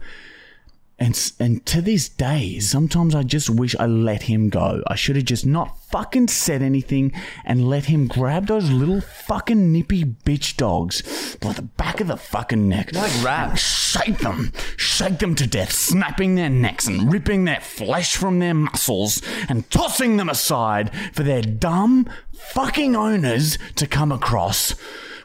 And, 1.02 1.32
and 1.40 1.64
to 1.64 1.80
this 1.80 2.10
day, 2.10 2.58
sometimes 2.58 3.14
I 3.14 3.22
just 3.22 3.48
wish 3.48 3.74
I 3.80 3.86
let 3.86 4.24
him 4.24 4.50
go. 4.50 4.82
I 4.86 4.96
should 4.96 5.16
have 5.16 5.24
just 5.24 5.46
not 5.46 5.82
fucking 5.86 6.28
said 6.28 6.60
anything 6.60 7.12
and 7.42 7.66
let 7.66 7.86
him 7.86 8.06
grab 8.06 8.48
those 8.48 8.70
little 8.70 9.00
fucking 9.00 9.72
nippy 9.72 10.04
bitch 10.04 10.58
dogs 10.58 11.36
by 11.40 11.54
the 11.54 11.62
back 11.62 12.02
of 12.02 12.08
the 12.08 12.18
fucking 12.18 12.68
neck. 12.68 12.92
Like 12.92 13.24
rats. 13.24 13.62
Shake 13.62 14.18
them, 14.18 14.52
shake 14.76 15.20
them 15.20 15.34
to 15.36 15.46
death, 15.46 15.72
snapping 15.72 16.34
their 16.34 16.50
necks 16.50 16.86
and 16.86 17.10
ripping 17.10 17.46
their 17.46 17.60
flesh 17.60 18.14
from 18.14 18.38
their 18.38 18.54
muscles 18.54 19.22
and 19.48 19.68
tossing 19.70 20.18
them 20.18 20.28
aside 20.28 20.94
for 21.14 21.22
their 21.22 21.40
dumb 21.40 22.08
fucking 22.34 22.94
owners 22.94 23.56
to 23.76 23.86
come 23.86 24.12
across 24.12 24.74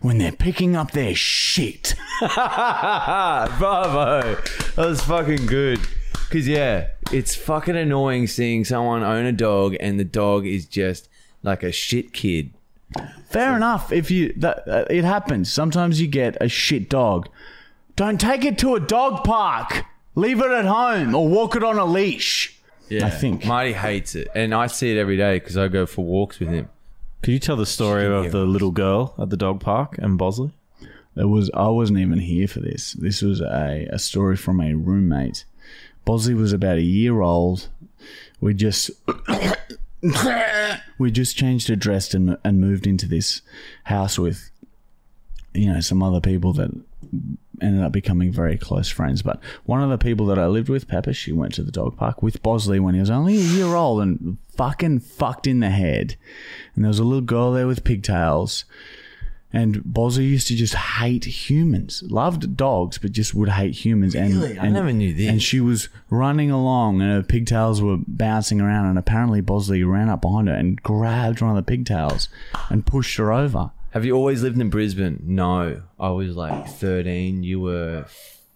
when 0.06 0.20
they're 0.20 0.32
picking 0.32 0.76
up 0.76 0.92
their 0.92 1.16
shit. 1.16 1.96
Bravo. 2.20 3.58
That 4.76 4.78
was 4.78 5.02
fucking 5.02 5.48
good. 5.48 5.80
Because, 6.12 6.48
yeah, 6.48 6.90
it's 7.12 7.34
fucking 7.34 7.76
annoying 7.76 8.28
seeing 8.28 8.66
someone 8.66 9.02
own 9.02 9.26
a 9.26 9.32
dog 9.32 9.76
and 9.80 10.00
the 10.00 10.04
dog 10.06 10.46
is 10.46 10.68
just 10.68 11.10
like 11.42 11.64
a 11.64 11.72
shit 11.72 12.14
kid. 12.14 12.54
Fair 13.30 13.56
enough. 13.56 13.92
If 13.92 14.12
you 14.12 14.32
that 14.38 14.68
uh, 14.68 14.86
it 14.92 15.04
happens. 15.04 15.52
Sometimes 15.52 16.00
you 16.00 16.08
get 16.08 16.38
a 16.40 16.48
shit 16.48 16.88
dog. 16.88 17.28
Don't 17.96 18.22
take 18.22 18.46
it 18.46 18.60
to 18.60 18.76
a 18.76 18.80
dog 18.80 19.24
park. 19.24 19.86
Leave 20.14 20.40
it 20.40 20.52
at 20.52 20.66
home 20.66 21.16
or 21.16 21.28
walk 21.28 21.56
it 21.56 21.64
on 21.64 21.80
a 21.80 21.86
leash. 21.86 22.60
Yeah, 22.90 23.08
I 23.08 23.10
think. 23.10 23.44
Marty 23.44 23.74
hates 23.74 24.14
it. 24.14 24.28
And 24.36 24.54
I 24.54 24.68
see 24.68 24.96
it 24.96 25.00
every 25.00 25.18
day 25.18 25.40
because 25.40 25.58
I 25.58 25.68
go 25.68 25.88
for 25.88 26.06
walks 26.06 26.40
with 26.40 26.50
him. 26.50 26.70
Could 27.22 27.32
you 27.32 27.40
tell 27.40 27.56
the 27.56 27.66
story 27.66 28.06
of 28.06 28.32
the 28.32 28.46
little 28.46 28.72
girl 28.72 29.16
at 29.18 29.30
the 29.30 29.38
dog 29.38 29.60
park 29.60 29.98
and 29.98 30.18
Bosley? 30.18 30.52
There 31.16 31.28
was 31.28 31.50
I 31.54 31.70
wasn't 31.70 32.00
even 32.00 32.20
here 32.20 32.48
for 32.48 32.60
this. 32.60 32.94
This 32.94 33.22
was 33.22 33.42
a, 33.42 33.88
a 33.92 34.00
story 34.00 34.36
from 34.36 34.60
a 34.60 34.74
roommate. 34.74 35.46
Bosley 36.04 36.34
was 36.34 36.54
about 36.54 36.78
a 36.78 36.84
year 36.84 37.22
old. 37.22 37.70
We 38.40 38.54
just 38.54 38.92
we 41.00 41.12
just 41.12 41.38
changed 41.38 41.70
address 41.70 42.14
and 42.14 42.38
and 42.44 42.62
moved 42.62 42.86
into 42.86 43.08
this 43.08 43.42
house 43.86 44.20
with 44.20 44.52
you 45.56 45.72
know 45.72 45.80
some 45.80 46.04
other 46.04 46.22
people 46.22 46.54
that 46.54 46.72
ended 47.62 47.84
up 47.84 47.92
becoming 47.92 48.32
very 48.32 48.58
close 48.58 48.90
friends. 48.90 49.22
But 49.22 49.40
one 49.66 49.82
of 49.82 49.90
the 49.90 49.98
people 49.98 50.26
that 50.28 50.40
I 50.40 50.48
lived 50.48 50.70
with, 50.70 50.88
Pepper, 50.88 51.14
she 51.14 51.32
went 51.32 51.54
to 51.56 51.64
the 51.64 51.72
dog 51.72 51.98
park 51.98 52.22
with 52.22 52.44
Bosley 52.44 52.80
when 52.80 52.94
he 52.94 53.00
was 53.00 53.10
only 53.10 53.38
a 53.38 53.42
year 53.42 53.76
old 53.76 54.02
and 54.02 54.38
fucking 54.56 55.00
fucked 55.00 55.48
in 55.48 55.60
the 55.60 55.70
head. 55.70 56.16
And 56.76 56.84
there 56.84 56.90
was 56.90 57.00
a 57.00 57.04
little 57.04 57.22
girl 57.22 57.52
there 57.52 57.68
with 57.68 57.84
pigtails. 57.84 58.66
And 59.54 59.86
Bosley 59.86 60.26
used 60.26 60.48
to 60.48 60.56
just 60.56 60.76
hate 60.76 61.24
humans. 61.24 62.04
Loved 62.08 62.58
dogs, 62.58 62.98
but 62.98 63.14
just 63.14 63.34
would 63.34 63.48
hate 63.48 63.74
humans. 63.74 64.14
Really? 64.14 64.52
And, 64.52 64.60
I 64.60 64.66
and, 64.66 64.74
never 64.74 64.92
knew 64.92 65.14
this. 65.14 65.30
And 65.30 65.42
she 65.42 65.62
was 65.62 65.88
running 66.10 66.52
along, 66.52 67.02
and 67.02 67.10
her 67.10 67.24
pigtails 67.24 67.82
were 67.82 67.98
bouncing 68.06 68.60
around. 68.60 68.88
And 68.88 69.00
apparently, 69.00 69.40
Bosley 69.40 69.82
ran 69.84 70.10
up 70.10 70.22
behind 70.22 70.50
her 70.50 70.54
and 70.54 70.82
grabbed 70.84 71.42
one 71.42 71.52
of 71.52 71.56
the 71.56 71.64
pigtails 71.64 72.28
and 72.70 72.86
pushed 72.86 73.16
her 73.16 73.32
over. 73.32 73.72
Have 73.96 74.04
you 74.04 74.12
always 74.12 74.44
lived 74.44 74.60
in 74.60 74.70
Brisbane? 74.70 75.22
No. 75.24 75.82
I 75.98 76.10
was 76.10 76.36
like 76.36 76.68
13. 76.68 77.44
You 77.44 77.62
were 77.62 78.04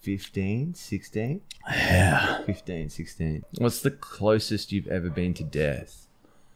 15, 0.01 0.74
16? 0.74 1.41
Yeah. 1.72 2.43
15, 2.43 2.89
16. 2.89 3.46
What's 3.58 3.81
the 3.81 3.91
closest 3.91 4.74
you've 4.74 4.89
ever 4.89 5.10
been 5.10 5.34
to 5.36 5.46
death? 5.46 6.08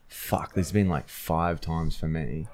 Fuck, 0.09 0.53
there's 0.53 0.73
been 0.73 0.89
like 0.89 1.07
five 1.07 1.61
times 1.61 1.95
for 1.95 2.09
me. 2.09 2.47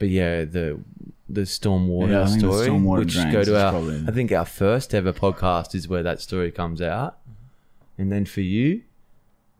But 0.00 0.08
yeah, 0.08 0.44
the 0.44 0.80
the 1.28 1.42
stormwater 1.42 2.10
Yeah, 2.10 2.22
I 2.22 2.26
think 2.26 2.40
the 2.40 2.52
story, 2.52 2.68
stormwater 2.68 2.98
which 2.98 3.12
drains 3.14 3.32
go 3.32 3.40
is 3.42 3.46
to 3.46 3.64
our, 3.64 3.70
probably- 3.70 4.04
I 4.08 4.10
think 4.10 4.32
our 4.32 4.44
first 4.44 4.92
ever 4.92 5.12
podcast 5.12 5.76
is 5.76 5.86
where 5.86 6.02
that 6.02 6.20
story 6.20 6.50
comes 6.50 6.82
out. 6.82 7.16
And 7.96 8.10
then 8.10 8.24
for 8.24 8.40
you, 8.40 8.82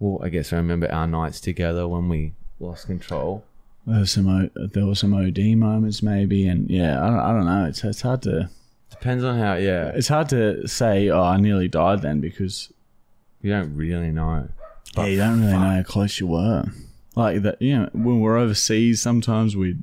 well, 0.01 0.21
I 0.25 0.29
guess 0.29 0.53
I 0.53 0.57
remember 0.57 0.91
our 0.91 1.07
nights 1.07 1.41
together 1.41 1.87
when 1.87 2.09
we 2.09 2.33
lost 2.59 2.87
control. 2.89 3.45
There 3.87 4.01
was 4.01 4.11
some 4.13 4.29
O- 4.29 4.67
there 4.67 4.87
were 4.87 4.95
some 4.95 5.15
OD 5.15 5.57
moments 5.57 6.03
maybe, 6.03 6.47
and 6.47 6.69
yeah, 6.71 7.03
I 7.03 7.07
don't, 7.11 7.19
I 7.19 7.33
don't 7.33 7.47
know. 7.47 7.65
It's 7.67 7.83
it's 7.85 8.03
hard 8.03 8.23
to 8.23 8.49
Depends 8.91 9.25
on 9.25 9.39
how, 9.39 9.55
yeah, 9.55 9.93
it's 9.95 10.09
hard 10.09 10.29
to 10.31 10.67
say. 10.69 11.09
Oh, 11.09 11.23
I 11.23 11.39
nearly 11.39 11.69
died 11.69 12.03
then 12.03 12.21
because 12.21 12.71
you 13.41 13.51
don't 13.51 13.75
really 13.75 14.11
know. 14.11 14.49
yeah, 14.97 15.05
you 15.07 15.17
don't 15.17 15.41
really 15.41 15.53
know 15.53 15.59
how 15.77 15.83
close 15.83 16.21
you 16.21 16.27
were. 16.27 16.65
Like 17.17 17.43
that, 17.43 17.63
you 17.63 17.79
know, 17.79 17.89
when 17.93 18.21
we're 18.21 18.37
overseas, 18.37 19.01
sometimes 19.01 19.57
we 19.57 19.77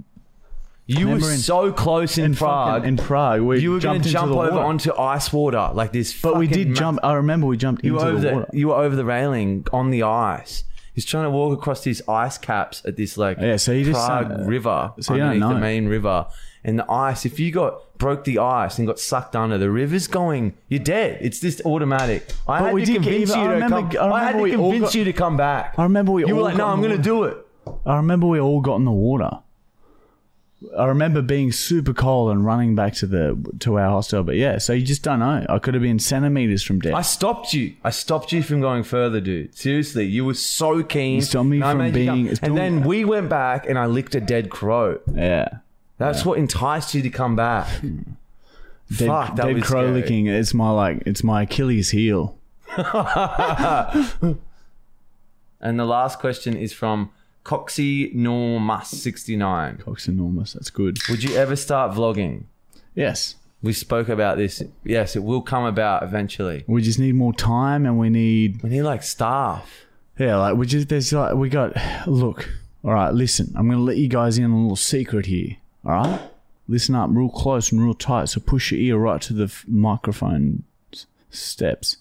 You 0.85 1.07
were 1.07 1.13
Remember 1.15 1.31
in- 1.31 1.37
so 1.39 1.71
close 1.71 2.17
in, 2.19 2.35
Prague. 2.35 2.85
in 2.85 2.95
Prague, 2.97 3.41
we 3.41 3.59
you 3.61 3.71
were 3.71 3.79
going 3.79 4.01
jumped 4.01 4.03
to 4.03 4.09
into 4.09 4.19
jump 4.19 4.31
the 4.31 4.37
over 4.37 4.51
water. 4.51 4.65
onto 4.65 4.93
ice 4.93 5.33
water 5.33 5.71
like 5.73 5.91
this. 5.91 6.21
But 6.21 6.37
we 6.37 6.45
fucking 6.47 6.57
did 6.63 6.67
ma- 6.69 6.75
jump. 6.75 6.99
I 7.03 7.13
remember 7.13 7.47
we 7.47 7.57
jumped 7.57 7.83
You 7.83 7.93
were 7.95 7.99
into 7.99 8.11
over 8.11 8.19
the 8.19 8.27
the, 8.27 8.33
water. 8.35 8.49
you 8.53 8.67
were 8.67 8.75
over 8.75 8.95
the 8.95 9.05
railing 9.05 9.65
on 9.73 9.89
the 9.89 10.03
ice. 10.03 10.63
He's 10.97 11.05
trying 11.05 11.25
to 11.25 11.29
walk 11.29 11.53
across 11.57 11.83
these 11.83 12.01
ice 12.09 12.39
caps 12.39 12.81
at 12.83 12.95
this 12.97 13.17
like 13.19 13.37
Yeah, 13.39 13.57
so 13.57 13.71
you 13.71 13.85
just 13.85 13.99
uh, 13.99 14.07
Prague 14.23 14.29
don't- 14.29 14.47
river 14.47 14.93
so 14.99 15.13
you 15.13 15.19
don't 15.19 15.27
underneath 15.29 15.47
the 15.49 15.53
know. 15.53 15.59
main 15.59 15.87
river. 15.87 16.25
And 16.63 16.79
the 16.79 16.91
ice, 16.91 17.23
if 17.23 17.39
you 17.39 17.51
got 17.51 17.97
broke 17.99 18.23
the 18.23 18.39
ice 18.39 18.79
and 18.79 18.87
got 18.87 18.99
sucked 18.99 19.35
under, 19.35 19.59
the 19.59 19.69
river's 19.69 20.07
going. 20.07 20.55
You're 20.69 20.79
dead. 20.83 21.19
It's 21.21 21.39
just 21.39 21.61
automatic. 21.65 22.27
I 22.47 22.59
But 22.59 22.65
had 22.65 22.73
we 22.73 22.85
to 22.85 22.91
get 22.93 23.03
convince 23.03 23.29
you 23.29 23.35
I 23.35 23.43
to 23.43 23.49
remember- 23.51 23.81
come. 23.95 24.11
I 24.11 24.15
I, 24.15 24.23
had 24.23 24.35
remember 24.35 24.37
to 24.37 24.43
we 24.43 24.55
all 24.63 24.71
convince 24.71 24.91
got- 24.91 24.95
you 24.97 25.03
to 25.05 25.13
come 25.13 25.37
back. 25.37 25.75
I 25.77 25.83
remember 25.83 26.11
we 26.13 26.25
you 26.25 26.35
were 26.35 26.41
like, 26.41 26.57
got 26.57 26.65
"No, 26.65 26.73
I'm 26.73 26.81
the 26.81 26.87
going 26.87 27.01
to 27.03 27.13
water." 27.13 27.29
do 27.35 27.37
it." 27.37 27.77
I 27.85 27.95
remember 27.97 28.25
we 28.27 28.39
all 28.39 28.59
got 28.61 28.77
in 28.77 28.85
the 28.85 28.91
water. 28.91 29.29
I 30.75 30.85
remember 30.85 31.21
being 31.21 31.51
super 31.51 31.93
cold 31.93 32.31
and 32.31 32.43
running 32.43 32.73
back 32.73 32.93
to 32.95 33.05
the 33.05 33.37
to 33.59 33.77
our 33.77 33.89
hostel. 33.89 34.23
But 34.23 34.37
yeah, 34.37 34.57
so 34.57 34.73
you 34.73 34.83
just 34.85 35.03
don't 35.03 35.19
know. 35.19 35.45
I 35.47 35.59
could 35.59 35.75
have 35.75 35.83
been 35.83 35.99
centimeters 35.99 36.63
from 36.63 36.79
death. 36.79 36.95
I 36.95 37.03
stopped 37.03 37.53
you. 37.53 37.75
I 37.83 37.91
stopped 37.91 38.31
you 38.31 38.41
from 38.41 38.59
going 38.59 38.81
further, 38.83 39.21
dude. 39.21 39.55
Seriously, 39.55 40.05
you 40.05 40.25
were 40.25 40.33
so 40.33 40.81
keen. 40.83 41.15
You 41.17 41.21
stopped 41.21 41.47
me 41.49 41.61
And 41.61 41.79
from 41.79 41.91
being-. 41.91 42.29
And 42.41 42.57
then 42.57 42.81
we 42.83 43.05
went 43.05 43.29
back, 43.29 43.67
and 43.69 43.77
I 43.77 43.85
licked 43.85 44.15
a 44.15 44.21
dead 44.21 44.49
crow. 44.49 44.99
yeah. 45.13 45.47
That's 45.99 46.23
what 46.25 46.37
enticed 46.37 46.93
you 46.93 47.01
to 47.01 47.09
come 47.09 47.35
back. 47.35 47.67
Dead, 48.95 49.07
Fuck, 49.07 49.35
that 49.35 49.47
dead 49.47 49.55
was 49.55 49.63
crow 49.65 49.81
scary. 49.81 50.01
licking. 50.01 50.27
It's 50.27 50.53
my 50.53 50.69
like. 50.69 51.03
It's 51.05 51.21
my 51.23 51.41
Achilles 51.43 51.89
heel. 51.89 52.37
And 55.59 55.79
the 55.79 55.85
last 55.85 56.19
question 56.19 56.55
is 56.55 56.71
from 56.71 57.09
Coxie 57.47 58.13
Normus 58.13 58.87
sixty 58.87 59.37
nine. 59.37 59.77
Cock's 59.77 60.09
enormous. 60.09 60.51
That's 60.53 60.69
good. 60.69 60.97
Would 61.09 61.23
you 61.23 61.35
ever 61.37 61.55
start 61.55 61.93
vlogging? 61.93 62.43
Yes. 62.93 63.35
We 63.63 63.71
spoke 63.73 64.09
about 64.09 64.37
this. 64.37 64.61
Yes, 64.83 65.15
it 65.15 65.23
will 65.23 65.41
come 65.41 65.63
about 65.63 66.03
eventually. 66.03 66.63
We 66.67 66.81
just 66.81 66.99
need 66.99 67.15
more 67.15 67.33
time, 67.33 67.85
and 67.85 67.97
we 67.97 68.09
need 68.09 68.61
We 68.61 68.69
need 68.69 68.81
like 68.83 69.01
staff. 69.01 69.85
Yeah, 70.19 70.35
like 70.37 70.57
we 70.57 70.67
just 70.67 70.89
there's 70.89 71.13
like 71.13 71.35
we 71.35 71.47
got 71.49 71.71
look. 72.05 72.49
All 72.83 72.91
right, 72.93 73.13
listen. 73.13 73.53
I'm 73.55 73.69
gonna 73.69 73.81
let 73.81 73.97
you 73.97 74.09
guys 74.09 74.37
in 74.37 74.43
on 74.43 74.51
a 74.51 74.61
little 74.61 74.75
secret 74.75 75.25
here. 75.27 75.55
All 75.85 75.91
right, 75.93 76.21
listen 76.67 76.95
up, 76.95 77.09
real 77.13 77.29
close 77.29 77.71
and 77.71 77.81
real 77.81 77.93
tight. 77.93 78.29
So 78.29 78.41
push 78.41 78.71
your 78.73 78.81
ear 78.81 78.97
right 78.97 79.21
to 79.21 79.33
the 79.33 79.45
f- 79.45 79.63
microphone 79.67 80.63
s- 80.93 81.05
steps. 81.31 81.97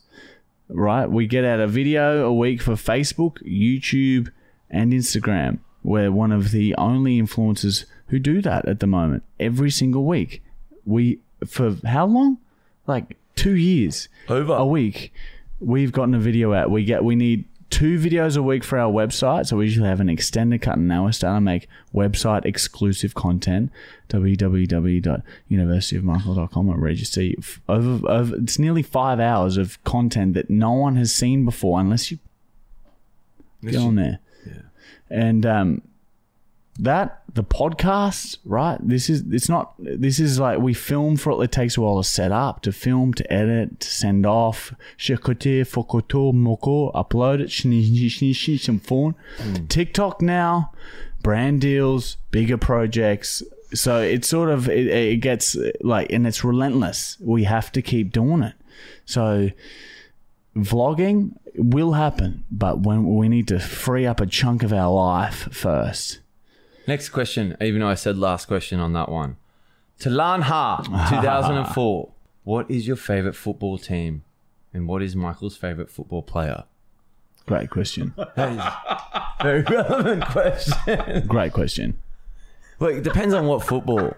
Right, 0.68 1.08
we 1.08 1.26
get 1.28 1.44
out 1.44 1.60
a 1.60 1.68
video 1.68 2.26
a 2.26 2.34
week 2.34 2.60
for 2.60 2.72
Facebook, 2.72 3.38
YouTube, 3.46 4.30
and 4.70 4.92
Instagram. 4.92 5.58
We're 5.82 6.10
one 6.10 6.32
of 6.32 6.50
the 6.50 6.74
only 6.76 7.20
influencers 7.20 7.84
who 8.08 8.18
do 8.18 8.42
that 8.42 8.66
at 8.66 8.80
the 8.80 8.86
moment. 8.86 9.22
Every 9.38 9.70
single 9.70 10.04
week, 10.04 10.42
we 10.84 11.20
for 11.46 11.76
how 11.84 12.06
long? 12.06 12.38
Like 12.86 13.16
two 13.36 13.54
years 13.54 14.08
Over. 14.28 14.54
a 14.54 14.66
week 14.66 15.12
we've 15.60 15.92
gotten 15.92 16.14
a 16.14 16.18
video 16.18 16.52
out 16.52 16.68
we 16.70 16.84
get 16.84 17.04
we 17.04 17.14
need 17.14 17.44
two 17.68 17.98
videos 17.98 18.36
a 18.36 18.42
week 18.42 18.62
for 18.64 18.78
our 18.78 18.90
website 18.90 19.46
so 19.46 19.56
we 19.56 19.64
usually 19.64 19.88
have 19.88 20.00
an 20.00 20.08
extended 20.08 20.62
cut 20.62 20.78
and 20.78 20.88
now 20.88 21.04
we're 21.04 21.12
starting 21.12 21.36
to 21.36 21.40
make 21.40 21.68
website 21.94 22.44
exclusive 22.44 23.14
content 23.14 23.70
www.universityofmichael.com 24.08 26.70
and 26.70 26.82
register 26.82 27.28
over, 27.68 28.08
over 28.08 28.36
it's 28.36 28.58
nearly 28.58 28.82
five 28.82 29.20
hours 29.20 29.56
of 29.56 29.82
content 29.84 30.34
that 30.34 30.48
no 30.48 30.72
one 30.72 30.96
has 30.96 31.12
seen 31.12 31.44
before 31.44 31.78
unless 31.80 32.10
you 32.10 32.18
get 33.62 33.76
on 33.76 33.94
there 33.96 34.20
and 35.10 35.46
um 35.46 35.82
that 36.78 37.22
the 37.32 37.44
podcast 37.44 38.38
right? 38.44 38.78
This 38.80 39.08
is 39.08 39.24
it's 39.30 39.48
not 39.48 39.74
this 39.78 40.18
is 40.18 40.38
like 40.38 40.58
we 40.58 40.74
film 40.74 41.16
for 41.16 41.32
it. 41.32 41.44
It 41.44 41.52
takes 41.52 41.76
a 41.76 41.80
while 41.80 42.02
to 42.02 42.08
set 42.08 42.32
up 42.32 42.62
to 42.62 42.72
film 42.72 43.14
to 43.14 43.32
edit 43.32 43.80
to 43.80 43.88
send 43.88 44.26
off. 44.26 44.74
Shikote, 44.98 45.62
fokoto 45.66 46.32
moko 46.32 46.92
upload 46.94 47.40
it. 47.40 47.48
Shni- 47.48 48.60
some 48.60 48.78
phone. 48.78 49.14
Tiktok 49.68 50.20
now 50.22 50.72
brand 51.22 51.60
deals 51.60 52.16
bigger 52.30 52.58
projects. 52.58 53.42
So 53.74 54.00
it's 54.00 54.28
sort 54.28 54.48
of 54.48 54.68
it, 54.68 54.86
it 54.86 55.16
gets 55.16 55.56
like 55.80 56.12
and 56.12 56.26
it's 56.26 56.44
relentless. 56.44 57.16
We 57.20 57.44
have 57.44 57.72
to 57.72 57.82
keep 57.82 58.12
doing 58.12 58.42
it. 58.42 58.54
So 59.04 59.50
vlogging 60.56 61.32
will 61.54 61.92
happen 61.92 62.44
but 62.50 62.80
when 62.80 63.14
we 63.16 63.28
need 63.28 63.46
to 63.48 63.58
free 63.58 64.06
up 64.06 64.20
a 64.20 64.26
chunk 64.26 64.62
of 64.62 64.72
our 64.72 64.92
life 64.92 65.48
first 65.52 66.20
Next 66.88 67.08
question, 67.08 67.56
even 67.60 67.80
though 67.80 67.88
I 67.88 67.94
said 67.96 68.16
last 68.16 68.46
question 68.46 68.78
on 68.78 68.92
that 68.92 69.08
one. 69.08 69.38
Talan 69.98 70.42
Ha, 70.42 70.82
2004. 71.10 72.10
what 72.44 72.70
is 72.70 72.86
your 72.86 72.94
favorite 72.94 73.34
football 73.34 73.76
team? 73.76 74.22
And 74.72 74.86
what 74.86 75.02
is 75.02 75.16
Michael's 75.16 75.56
favorite 75.56 75.90
football 75.90 76.22
player? 76.22 76.62
Great 77.44 77.70
question. 77.70 78.14
Very 78.36 79.62
relevant 79.68 80.26
question. 80.26 81.26
Great 81.26 81.52
question. 81.52 81.98
Well, 82.78 82.90
it 82.90 83.02
depends 83.02 83.34
on 83.34 83.46
what 83.48 83.64
football. 83.64 84.14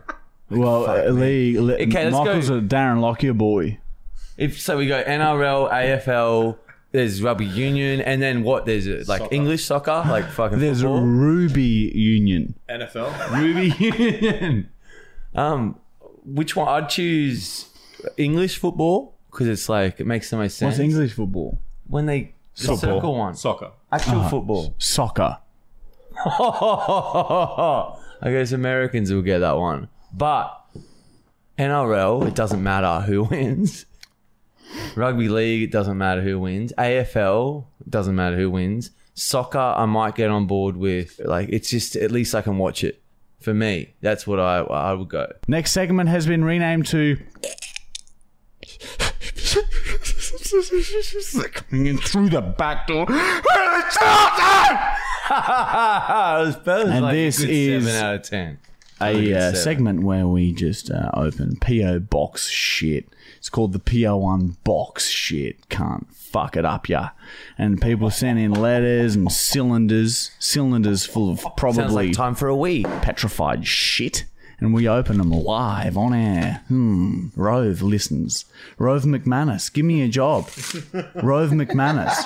Well, 0.51 0.91
uh, 0.91 1.09
Lee, 1.11 1.59
Lee 1.59 1.75
Okay, 1.87 2.05
let's 2.05 2.17
Michael's 2.17 2.49
go- 2.51 2.59
a 2.59 2.61
Darren 2.61 3.01
Lockyer 3.01 3.33
boy. 3.33 3.79
If 4.39 4.59
so, 4.61 4.79
we 4.79 4.87
go 4.87 5.03
NRL, 5.03 5.71
AFL. 5.71 6.57
There's 6.93 7.23
rugby 7.23 7.45
union, 7.45 8.01
and 8.01 8.23
then 8.23 8.43
what? 8.45 8.65
There's 8.65 8.89
uh, 8.89 9.05
like 9.07 9.31
English 9.31 9.65
soccer, 9.65 10.05
like 10.09 10.27
fucking. 10.31 10.59
There's 10.59 10.81
a 10.81 10.85
football. 10.85 11.03
Ruby 11.03 11.93
Union. 11.95 12.55
NFL. 12.71 13.39
Ruby 13.39 13.75
Union. 13.85 14.71
Um, 15.35 15.79
which 16.25 16.57
one? 16.57 16.67
I'd 16.69 16.89
choose 16.89 17.67
English 18.17 18.57
football 18.59 19.17
because 19.31 19.49
it's 19.49 19.69
like 19.69 20.01
it 20.01 20.07
makes 20.07 20.31
the 20.31 20.37
most 20.39 20.57
sense. 20.57 20.79
What's 20.79 20.81
English 20.81 21.13
football? 21.13 21.61
When 21.87 22.07
they 22.07 22.35
the 22.57 22.77
circle 22.77 23.15
one, 23.17 23.35
Soccer. 23.35 23.73
actual 23.93 24.25
football. 24.29 24.75
Soccer. 24.79 25.39
I 26.25 27.95
guess 28.31 28.53
Americans 28.53 29.13
will 29.13 29.23
get 29.23 29.39
that 29.41 29.57
one, 29.57 29.89
but 30.13 30.55
NRL 31.59 32.27
it 32.27 32.35
doesn't 32.35 32.63
matter 32.63 33.01
who 33.05 33.25
wins. 33.25 33.85
Rugby 34.97 35.29
league 35.29 35.63
it 35.63 35.71
doesn't 35.71 35.97
matter 35.99 36.23
who 36.23 36.39
wins. 36.41 36.73
AFL 36.79 37.65
doesn't 37.89 38.15
matter 38.15 38.37
who 38.37 38.51
wins. 38.51 38.91
Soccer 39.15 39.59
I 39.59 39.85
might 39.87 40.15
get 40.15 40.31
on 40.31 40.47
board 40.47 40.77
with. 40.77 41.21
Like 41.25 41.49
it's 41.51 41.71
just 41.71 41.97
at 41.97 42.11
least 42.11 42.35
I 42.35 42.43
can 42.43 42.59
watch 42.59 42.85
it. 42.85 43.03
For 43.41 43.55
me, 43.55 43.95
that's 44.01 44.27
what 44.27 44.41
I 44.41 44.59
I 44.59 44.93
would 44.93 45.09
go. 45.09 45.33
Next 45.47 45.73
segment 45.73 46.09
has 46.09 46.27
been 46.27 46.45
renamed 46.45 46.87
to. 46.89 47.17
Coming 51.53 51.87
in 51.87 51.99
through 51.99 52.31
the 52.31 52.41
back 52.41 52.87
door. 52.87 53.07
and 55.31 57.17
this 57.17 57.41
is- 57.41 57.85
seven 57.85 58.05
out 58.05 58.15
of 58.17 58.23
ten. 58.23 58.59
a 59.01 59.13
Good 59.13 59.33
uh, 59.35 59.55
segment 59.55 60.03
where 60.03 60.27
we 60.27 60.53
just 60.53 60.91
uh, 60.91 61.11
open 61.15 61.57
PO 61.61 62.01
box 62.01 62.49
shit. 62.49 63.09
It's 63.39 63.49
called 63.49 63.73
the 63.73 63.79
PO1 63.79 64.57
box 64.65 65.09
shit. 65.09 65.69
Can't 65.69 66.07
fuck 66.15 66.57
it 66.57 66.65
up, 66.65 66.89
yeah. 66.89 67.11
And 67.57 67.81
people 67.81 68.11
send 68.11 68.39
in 68.39 68.53
letters 68.53 69.15
and 69.15 69.33
cylinders, 69.33 70.31
cylinders 70.39 71.07
full 71.07 71.31
of 71.31 71.41
Sounds 71.41 71.55
probably 71.57 72.09
like 72.09 72.13
time 72.17 72.35
for 72.35 72.49
a 72.49 72.57
wee. 72.57 72.83
petrified 72.83 73.67
shit. 73.67 74.25
And 74.61 74.75
we 74.75 74.89
open 74.89 75.19
them 75.19 75.31
live 75.31 75.97
on 75.97 76.13
air. 76.13 76.63
Hmm. 76.67 77.29
Rove 77.37 77.81
listens. 77.81 78.45
Rove 78.77 79.05
McManus, 79.05 79.73
give 79.73 79.85
me 79.85 80.03
a 80.03 80.09
job. 80.09 80.49
Rove 81.23 81.51
McManus. 81.51 82.17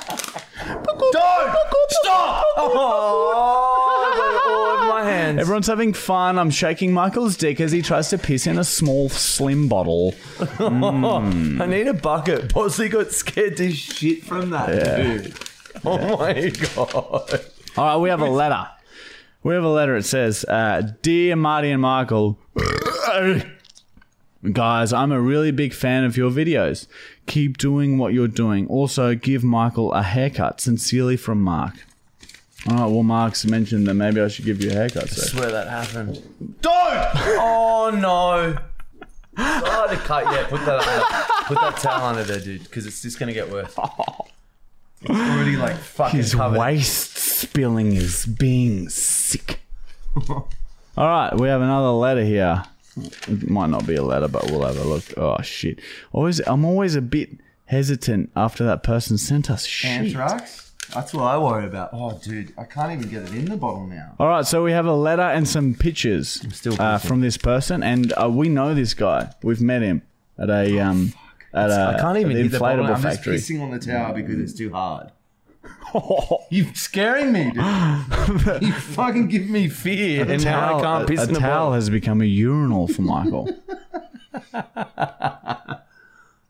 Don't 1.13 1.91
stop! 1.91 2.45
Oh, 2.57 3.33
I 4.13 4.17
got 4.17 4.35
it 4.35 4.51
all 4.51 4.67
over 4.67 4.87
my 4.89 5.11
hands. 5.33 5.41
Everyone's 5.41 5.67
having 5.67 5.93
fun. 5.93 6.39
I'm 6.39 6.51
shaking 6.51 6.93
Michael's 6.93 7.37
dick 7.37 7.61
as 7.61 7.73
he 7.73 7.83
tries 7.83 8.11
to 8.11 8.19
piss 8.19 8.47
in 8.47 8.59
a 8.59 8.65
small, 8.65 9.09
slim 9.09 9.69
bottle. 9.69 10.15
I 10.59 11.67
need 11.67 11.89
a 11.89 11.95
bucket. 11.95 12.53
Bosley 12.53 12.89
got 12.89 13.13
scared 13.13 13.57
to 13.59 13.71
shit 13.73 14.25
from 14.25 14.51
that, 14.51 14.97
dude. 14.97 15.35
Oh 15.85 16.17
my 16.19 16.51
god. 16.51 17.41
All 17.77 17.85
right, 17.85 17.97
we 17.97 18.09
have 18.11 18.21
a 18.21 18.29
letter. 18.31 18.67
We 19.43 19.55
have 19.55 19.65
a 19.65 19.69
letter. 19.69 19.97
It 19.97 20.05
says, 20.05 20.45
uh, 20.45 20.83
"Dear 21.03 21.35
Marty 21.37 21.71
and 21.71 21.83
Michael, 21.83 22.39
guys, 24.53 24.93
I'm 24.93 25.11
a 25.11 25.21
really 25.21 25.51
big 25.51 25.73
fan 25.73 26.05
of 26.05 26.17
your 26.17 26.31
videos. 26.31 26.87
Keep 27.27 27.59
doing 27.59 27.99
what 27.99 28.13
you're 28.13 28.29
doing. 28.29 28.67
Also, 28.69 29.15
give 29.15 29.43
Michael 29.43 29.93
a 29.93 30.03
haircut. 30.03 30.61
Sincerely 30.61 31.17
from 31.17 31.41
Mark." 31.43 31.75
All 32.71 32.77
right. 32.77 32.87
Well, 32.87 33.03
Mark's 33.03 33.45
mentioned 33.45 33.87
that 33.89 33.95
maybe 33.95 34.21
I 34.21 34.29
should 34.29 34.45
give 34.45 34.63
you 34.63 34.71
a 34.71 34.75
haircut. 34.75 35.05
I 35.05 35.07
So. 35.07 35.23
swear 35.23 35.51
that 35.51 35.69
happened. 35.69 36.23
Don't! 36.61 37.11
Oh 37.39 37.91
no. 37.93 38.57
It's 39.35 39.69
hard 39.69 39.91
to 39.91 39.97
cut. 39.97 40.25
Yeah, 40.33 40.47
put 40.49 40.65
that 40.67 40.81
under, 40.87 41.45
put 41.47 41.61
that 41.61 41.77
towel 41.79 42.05
under 42.07 42.23
there, 42.25 42.39
dude, 42.41 42.63
because 42.65 42.87
it's 42.87 43.01
just 43.03 43.19
gonna 43.19 43.33
get 43.33 43.51
worse. 43.51 43.75
It's 45.01 45.11
already 45.11 45.57
like 45.57 45.77
fucking 45.77 46.19
His 46.19 46.35
covered. 46.35 46.59
waist 46.61 47.17
spilling 47.17 47.93
is 47.95 48.27
being 48.27 48.89
sick. 48.91 49.61
All 50.29 50.49
right, 50.97 51.35
we 51.35 51.49
have 51.49 51.63
another 51.63 51.89
letter 51.89 52.23
here. 52.25 52.63
It 53.27 53.49
might 53.49 53.71
not 53.71 53.87
be 53.87 53.95
a 53.97 54.03
letter, 54.03 54.29
but 54.29 54.51
we'll 54.51 54.65
have 54.67 54.77
a 54.77 54.85
look. 54.85 55.05
Oh 55.17 55.41
shit! 55.41 55.81
Always, 56.13 56.41
I'm 56.41 56.65
always 56.67 56.95
a 56.95 57.01
bit 57.01 57.31
hesitant 57.65 58.31
after 58.37 58.65
that 58.65 58.83
person 58.83 59.17
sent 59.17 59.51
us 59.51 59.65
shit. 59.65 59.91
Anthrax? 59.91 60.72
That's 60.95 61.15
what 61.15 61.23
I 61.25 61.39
worry 61.39 61.67
about. 61.67 61.91
Oh, 61.93 62.19
dude, 62.23 62.53
I 62.59 62.65
can't 62.65 62.93
even 62.93 63.09
get 63.11 63.23
it 63.23 63.33
in 63.35 63.47
the 63.47 63.57
bottle 63.57 63.87
now. 63.87 64.15
All 64.19 64.29
right, 64.29 64.45
so 64.47 64.63
we 64.63 64.73
have 64.73 64.87
a 64.87 64.93
letter 64.95 65.23
and 65.23 65.49
some 65.49 65.75
pictures 65.75 66.45
still 66.55 66.81
uh, 66.81 66.99
from 66.99 67.21
this 67.21 67.37
person, 67.37 67.83
and 67.83 68.13
uh, 68.21 68.29
we 68.31 68.49
know 68.49 68.75
this 68.75 68.95
guy. 68.95 69.33
We've 69.43 69.61
met 69.61 69.83
him 69.83 70.03
at 70.39 70.51
a 70.51 70.79
um 70.81 71.13
at 71.55 71.71
a 71.71 71.95
I 71.97 72.01
can't 72.01 72.19
even 72.19 72.33
an 72.37 72.43
hit 72.43 72.53
the 72.53 72.59
bottle. 72.59 72.85
inflatable 72.85 72.95
I'm 72.97 73.03
factory. 73.03 73.37
just 73.37 73.51
pissing 73.51 73.63
on 73.63 73.71
the 73.71 73.79
tower 73.79 74.13
because 74.15 74.39
it's 74.39 74.53
too 74.55 74.71
hard. 74.73 75.11
You're 76.51 76.75
scaring 76.75 77.33
me, 77.33 77.51
dude. 77.53 77.57
you 78.63 78.73
fucking 78.73 79.29
give 79.29 79.49
me 79.49 79.69
fear, 79.69 80.29
and 80.31 80.43
now 80.45 80.79
I 80.79 80.83
can't 80.83 81.09
piss 81.09 81.21
a, 81.21 81.25
in 81.25 81.31
a 81.31 81.33
the 81.35 81.39
towel 81.41 81.51
bottle. 81.67 81.73
has 81.75 81.89
become 81.91 82.21
a 82.21 82.27
urinal 82.27 82.89
for 82.89 83.03
Michael. 83.03 83.49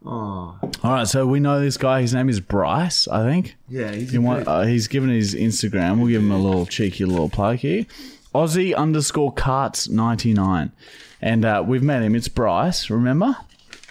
Oh. 0.05 0.59
All 0.83 0.93
right, 0.93 1.07
so 1.07 1.27
we 1.27 1.39
know 1.41 1.61
this 1.61 1.77
guy. 1.77 2.01
His 2.01 2.13
name 2.13 2.29
is 2.29 2.41
Bryce, 2.41 3.07
I 3.07 3.23
think. 3.29 3.57
Yeah, 3.69 3.93
he's 3.93 4.15
a 4.15 4.21
want, 4.21 4.49
uh, 4.49 4.63
he's 4.63 4.89
given 4.89 5.11
his 5.11 5.35
Instagram. 5.35 5.99
We'll 5.99 6.09
give 6.09 6.23
him 6.23 6.33
a 6.33 6.39
little 6.39 6.67
cheeky 6.67 7.05
little 7.05 7.29
plug 7.29 7.59
here. 7.59 7.87
Aussie 8.35 8.75
underscore 8.75 9.33
carts 9.33 9.89
ninety 9.89 10.33
nine, 10.33 10.73
and 11.21 11.45
uh, 11.45 11.63
we've 11.67 11.83
met 11.83 12.03
him. 12.03 12.15
It's 12.17 12.29
Bryce, 12.29 12.89
remember? 12.91 13.37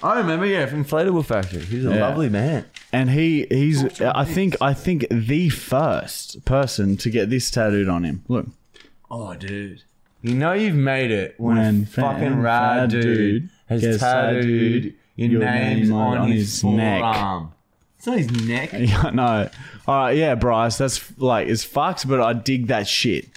I 0.03 0.17
remember, 0.17 0.45
yeah, 0.47 0.65
from 0.65 0.83
Inflatable 0.83 1.23
Factory. 1.25 1.61
He's 1.63 1.85
a 1.85 1.93
Yeah. 1.93 2.07
lovely 2.07 2.27
man. 2.27 2.65
And 2.91 3.11
he 3.11 3.45
he's 3.49 4.01
I 4.01 4.25
think 4.25 4.57
I 4.59 4.73
think 4.73 5.05
the 5.11 5.47
first 5.49 6.43
person 6.43 6.97
to 6.97 7.09
get 7.09 7.29
this 7.29 7.49
tattooed 7.51 7.87
on 7.87 8.03
him. 8.03 8.23
Look, 8.27 8.47
Oh, 9.09 9.33
dude. 9.35 9.83
You 10.23 10.33
know 10.35 10.53
you've 10.53 10.75
made 10.75 11.11
it 11.11 11.35
when, 11.37 11.55
When 11.57 11.83
a 11.83 11.85
fucking 11.85 12.19
fan- 12.19 12.41
rad 12.41 12.89
dude, 12.89 13.03
dude 13.03 13.49
has 13.67 13.99
tattooed 13.99 14.93
your, 15.15 15.29
your 15.29 15.41
names 15.41 15.89
name 15.89 15.97
on, 15.97 16.17
on 16.17 16.31
his, 16.31 16.61
his 16.61 16.63
neck. 16.63 17.01
forearm. 17.01 17.53
It's 17.97 18.07
not 18.07 18.17
his 18.17 18.31
neck. 18.47 18.73
yeah, 18.77 19.11
no, 19.13 19.49
all 19.87 19.95
right, 19.95 20.17
yeah, 20.17 20.35
Bryce, 20.35 20.77
that's 20.77 21.17
like 21.19 21.47
it's 21.47 21.63
fucked, 21.63 22.07
but 22.07 22.19
I 22.21 22.33
dig 22.33 22.67
that 22.67 22.87
shit. 22.87 23.27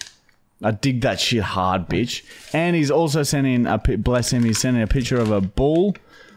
I 0.62 0.70
dig 0.70 1.02
that 1.02 1.20
shit 1.20 1.42
hard, 1.42 1.88
bitch. 1.88 2.24
And 2.54 2.74
he's 2.74 2.90
also 2.90 3.22
sending 3.22 3.66
a 3.66 3.76
bless 3.76 4.32
him. 4.32 4.44
He's 4.44 4.58
sending 4.58 4.82
a 4.82 4.86
picture 4.86 5.18
of 5.18 5.30
a 5.30 5.40
bull. 5.42 5.94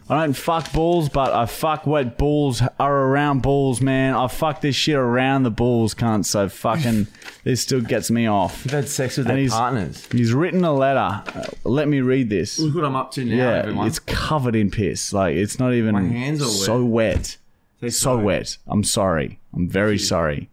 I 0.09 0.21
don't 0.23 0.33
fuck 0.33 0.71
balls, 0.71 1.09
but 1.09 1.33
I 1.33 1.45
fuck 1.47 1.85
what 1.85 2.17
balls 2.17 2.61
are 2.79 2.97
around 2.97 3.41
balls, 3.41 3.81
man. 3.81 4.13
I 4.13 4.27
fuck 4.27 4.61
this 4.61 4.75
shit 4.75 4.95
around 4.95 5.43
the 5.43 5.51
bulls, 5.51 5.93
cunt. 5.93 6.23
So 6.25 6.47
fucking 6.47 7.07
this 7.43 7.61
still 7.61 7.81
gets 7.81 8.09
me 8.09 8.25
off. 8.25 8.61
You've 8.63 8.73
had 8.73 8.87
sex 8.87 9.17
with 9.17 9.27
And 9.27 9.31
their 9.35 9.41
he's- 9.41 9.51
partners. 9.51 10.07
He's 10.11 10.33
written 10.33 10.63
a 10.63 10.73
letter. 10.73 10.99
Uh, 11.35 11.43
let 11.65 11.89
me 11.89 11.99
read 11.99 12.29
this. 12.29 12.57
Look 12.57 12.75
what 12.75 12.85
I'm 12.85 12.95
up 12.95 13.11
to 13.11 13.25
now, 13.25 13.35
Yeah, 13.35 13.49
everyone. 13.59 13.87
it's 13.87 13.99
covered 13.99 14.55
in 14.55 14.71
piss. 14.71 15.11
Like 15.11 15.35
it's 15.35 15.59
not 15.59 15.73
even 15.73 15.93
My 15.93 16.03
hands 16.03 16.41
are 16.41 16.45
so 16.45 16.85
wet. 16.85 17.35
Say 17.81 17.89
So 17.89 18.17
wet. 18.17 18.57
I'm 18.65 18.83
sorry. 18.85 19.39
I'm 19.53 19.67
very 19.67 19.97
sorry. 19.99 20.49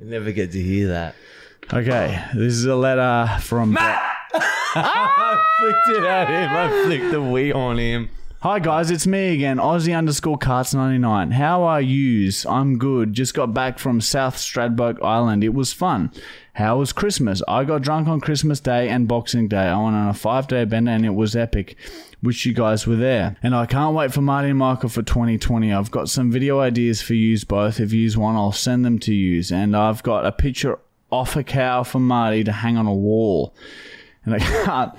You 0.00 0.06
never 0.06 0.32
get 0.32 0.52
to 0.52 0.60
hear 0.62 0.88
that. 0.88 1.14
Okay, 1.72 2.22
this 2.34 2.54
is 2.54 2.64
a 2.64 2.76
letter 2.76 3.28
from 3.40 3.76
I 4.74 5.42
flicked 5.58 5.98
it 5.98 6.04
at 6.04 6.28
him. 6.28 6.50
I 6.50 6.84
flicked 6.84 7.10
the 7.10 7.20
wee 7.22 7.52
on 7.52 7.78
him. 7.78 8.08
Hi 8.40 8.58
guys, 8.58 8.90
it's 8.90 9.06
me 9.06 9.32
again, 9.32 9.56
Aussie 9.56 9.96
underscore 9.96 10.36
carts 10.36 10.74
ninety 10.74 10.98
nine. 10.98 11.30
How 11.30 11.62
are 11.62 11.80
yous? 11.80 12.44
I'm 12.44 12.76
good. 12.76 13.14
Just 13.14 13.32
got 13.32 13.54
back 13.54 13.78
from 13.78 14.02
South 14.02 14.36
Stradbroke 14.36 15.02
Island. 15.02 15.42
It 15.42 15.54
was 15.54 15.72
fun. 15.72 16.12
How 16.52 16.76
was 16.76 16.92
Christmas? 16.92 17.42
I 17.48 17.64
got 17.64 17.80
drunk 17.80 18.08
on 18.08 18.20
Christmas 18.20 18.60
Day 18.60 18.90
and 18.90 19.08
Boxing 19.08 19.48
Day. 19.48 19.56
I 19.68 19.82
went 19.82 19.96
on 19.96 20.08
a 20.08 20.14
five 20.14 20.48
day 20.48 20.66
bender 20.66 20.90
and 20.90 21.06
it 21.06 21.14
was 21.14 21.34
epic. 21.34 21.78
Wish 22.22 22.44
you 22.44 22.52
guys 22.52 22.86
were 22.86 22.96
there. 22.96 23.36
And 23.42 23.54
I 23.54 23.64
can't 23.64 23.96
wait 23.96 24.12
for 24.12 24.20
Marty 24.20 24.50
and 24.50 24.58
Michael 24.58 24.90
for 24.90 25.02
2020. 25.02 25.72
I've 25.72 25.90
got 25.90 26.10
some 26.10 26.30
video 26.30 26.60
ideas 26.60 27.00
for 27.00 27.14
yous 27.14 27.42
both. 27.42 27.80
If 27.80 27.94
yous 27.94 28.18
want, 28.18 28.36
I'll 28.36 28.52
send 28.52 28.84
them 28.84 28.98
to 29.00 29.14
yous. 29.14 29.50
And 29.50 29.74
I've 29.74 30.02
got 30.02 30.26
a 30.26 30.30
picture 30.30 30.78
off 31.10 31.36
a 31.36 31.42
cow 31.42 31.84
for 31.84 32.00
Marty 32.00 32.44
to 32.44 32.52
hang 32.52 32.76
on 32.76 32.86
a 32.86 32.94
wall. 32.94 33.54
And 34.26 34.34
I 34.34 34.38
can't. 34.40 34.94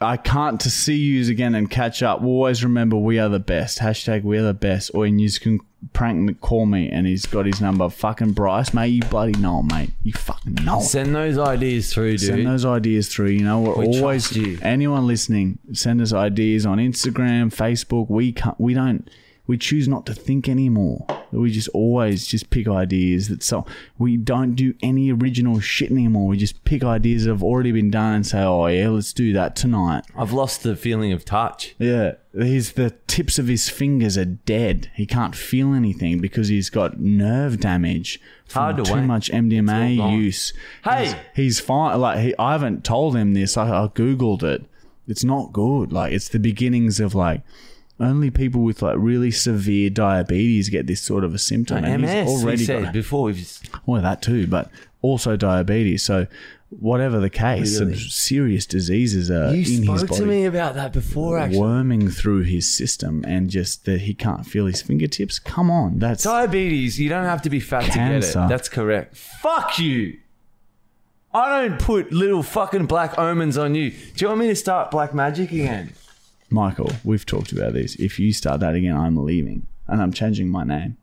I 0.00 0.16
can't 0.16 0.60
to 0.62 0.70
see 0.70 0.96
yous 0.96 1.28
again 1.28 1.54
and 1.54 1.70
catch 1.70 2.02
up. 2.02 2.20
We'll 2.20 2.34
Always 2.34 2.64
remember 2.64 2.96
we 2.96 3.18
are 3.18 3.28
the 3.28 3.38
best. 3.38 3.78
Hashtag 3.78 4.24
we 4.24 4.38
are 4.38 4.42
the 4.42 4.54
best. 4.54 4.90
Or 4.92 5.06
you 5.06 5.30
can 5.40 5.60
prank 5.92 6.18
me, 6.18 6.34
call 6.34 6.66
me, 6.66 6.90
and 6.90 7.06
he's 7.06 7.26
got 7.26 7.46
his 7.46 7.60
number. 7.60 7.88
Fucking 7.88 8.32
Bryce, 8.32 8.74
mate. 8.74 8.88
You 8.88 9.02
bloody 9.02 9.38
know, 9.38 9.62
mate. 9.62 9.90
You 10.02 10.12
fucking 10.12 10.54
know. 10.64 10.80
Send 10.80 11.14
those 11.14 11.38
ideas 11.38 11.92
through, 11.92 12.18
dude. 12.18 12.28
Send 12.28 12.46
those 12.46 12.64
ideas 12.64 13.08
through. 13.08 13.28
You 13.28 13.44
know, 13.44 13.60
we're 13.60 13.86
We 13.86 14.00
always 14.00 14.36
anyone 14.62 15.06
listening. 15.06 15.58
Send 15.72 16.00
us 16.00 16.12
ideas 16.12 16.66
on 16.66 16.78
Instagram, 16.78 17.54
Facebook. 17.54 18.10
We 18.10 18.32
can't. 18.32 18.60
We 18.60 18.74
don't. 18.74 19.08
We 19.46 19.58
choose 19.58 19.86
not 19.86 20.06
to 20.06 20.14
think 20.14 20.48
anymore. 20.48 21.06
We 21.30 21.50
just 21.50 21.68
always 21.70 22.26
just 22.26 22.48
pick 22.48 22.66
ideas 22.66 23.28
that 23.28 23.42
so 23.42 23.66
we 23.98 24.16
don't 24.16 24.54
do 24.54 24.72
any 24.82 25.12
original 25.12 25.60
shit 25.60 25.90
anymore. 25.90 26.28
We 26.28 26.36
just 26.38 26.64
pick 26.64 26.82
ideas 26.82 27.24
that 27.24 27.30
have 27.30 27.42
already 27.42 27.70
been 27.72 27.90
done 27.90 28.14
and 28.14 28.26
say, 28.26 28.40
"Oh 28.42 28.66
yeah, 28.68 28.88
let's 28.88 29.12
do 29.12 29.32
that 29.34 29.54
tonight." 29.56 30.04
I've 30.16 30.32
lost 30.32 30.62
the 30.62 30.76
feeling 30.76 31.12
of 31.12 31.24
touch. 31.26 31.74
Yeah, 31.78 32.12
his 32.32 32.72
the 32.72 32.94
tips 33.06 33.38
of 33.38 33.48
his 33.48 33.68
fingers 33.68 34.16
are 34.16 34.24
dead. 34.24 34.90
He 34.94 35.04
can't 35.06 35.34
feel 35.34 35.74
anything 35.74 36.20
because 36.20 36.48
he's 36.48 36.70
got 36.70 36.98
nerve 37.00 37.60
damage 37.60 38.20
from 38.46 38.62
Hard 38.62 38.76
to 38.78 38.82
too 38.84 39.02
much 39.02 39.30
MDMA 39.30 39.92
It's 39.92 40.00
all 40.00 40.06
gone. 40.08 40.18
use. 40.18 40.52
Hey! 40.84 41.04
he's, 41.06 41.14
he's 41.34 41.60
fine. 41.60 42.00
Like 42.00 42.20
he, 42.20 42.34
I 42.38 42.52
haven't 42.52 42.84
told 42.84 43.14
him 43.16 43.34
this. 43.34 43.56
I, 43.58 43.68
I 43.68 43.88
googled 43.88 44.42
it. 44.42 44.64
It's 45.06 45.24
not 45.24 45.52
good. 45.52 45.92
Like 45.92 46.12
it's 46.14 46.28
the 46.30 46.38
beginnings 46.38 46.98
of 47.00 47.14
like 47.14 47.42
only 48.00 48.30
people 48.30 48.62
with 48.62 48.82
like 48.82 48.96
really 48.98 49.30
severe 49.30 49.90
diabetes 49.90 50.68
get 50.68 50.86
this 50.86 51.00
sort 51.00 51.24
of 51.24 51.34
a 51.34 51.38
symptom. 51.38 51.84
and 51.84 52.02
MS, 52.02 52.10
he's 52.10 52.28
he 52.28 52.44
already 52.44 52.64
said 52.64 52.82
got 52.84 52.92
before. 52.92 53.24
We've 53.24 53.36
just, 53.36 53.68
well 53.86 54.02
that 54.02 54.22
too, 54.22 54.46
but 54.46 54.70
also 55.02 55.36
diabetes. 55.36 56.02
So. 56.02 56.26
Whatever 56.80 57.20
the 57.20 57.30
case, 57.30 57.78
some 57.78 57.94
serious 57.94 58.66
diseases 58.66 59.30
are 59.30 59.54
you 59.54 59.76
in 59.78 59.86
his 59.86 60.00
spoke 60.00 60.08
body 60.08 60.20
to 60.22 60.26
me 60.26 60.44
about 60.44 60.74
that 60.74 60.92
before, 60.92 61.38
actually. 61.38 61.60
worming 61.60 62.10
through 62.10 62.42
his 62.42 62.68
system 62.68 63.24
and 63.28 63.48
just 63.48 63.84
that 63.84 64.00
he 64.00 64.12
can't 64.12 64.44
feel 64.44 64.66
his 64.66 64.82
fingertips. 64.82 65.38
Come 65.38 65.70
on, 65.70 66.00
that's 66.00 66.24
Diabetes, 66.24 66.98
you 66.98 67.08
don't 67.08 67.26
have 67.26 67.42
to 67.42 67.50
be 67.50 67.60
fat 67.60 67.82
to 67.82 67.86
get 67.86 67.94
Cancer. 67.94 68.44
it. 68.44 68.48
That's 68.48 68.68
correct. 68.68 69.16
Fuck 69.16 69.78
you. 69.78 70.18
I 71.32 71.60
don't 71.62 71.78
put 71.78 72.10
little 72.10 72.42
fucking 72.42 72.86
black 72.86 73.16
omens 73.20 73.56
on 73.56 73.76
you. 73.76 73.90
Do 73.90 73.96
you 74.16 74.26
want 74.28 74.40
me 74.40 74.48
to 74.48 74.56
start 74.56 74.90
black 74.90 75.14
magic 75.14 75.52
again? 75.52 75.92
Michael. 76.50 76.90
We've 77.04 77.26
talked 77.26 77.52
about 77.52 77.72
this. 77.72 77.94
If 77.96 78.18
you 78.18 78.32
start 78.32 78.60
that 78.60 78.74
again, 78.74 78.96
I'm 78.96 79.16
leaving 79.24 79.66
and 79.86 80.00
I'm 80.00 80.12
changing 80.12 80.48
my 80.48 80.64
name. 80.64 80.96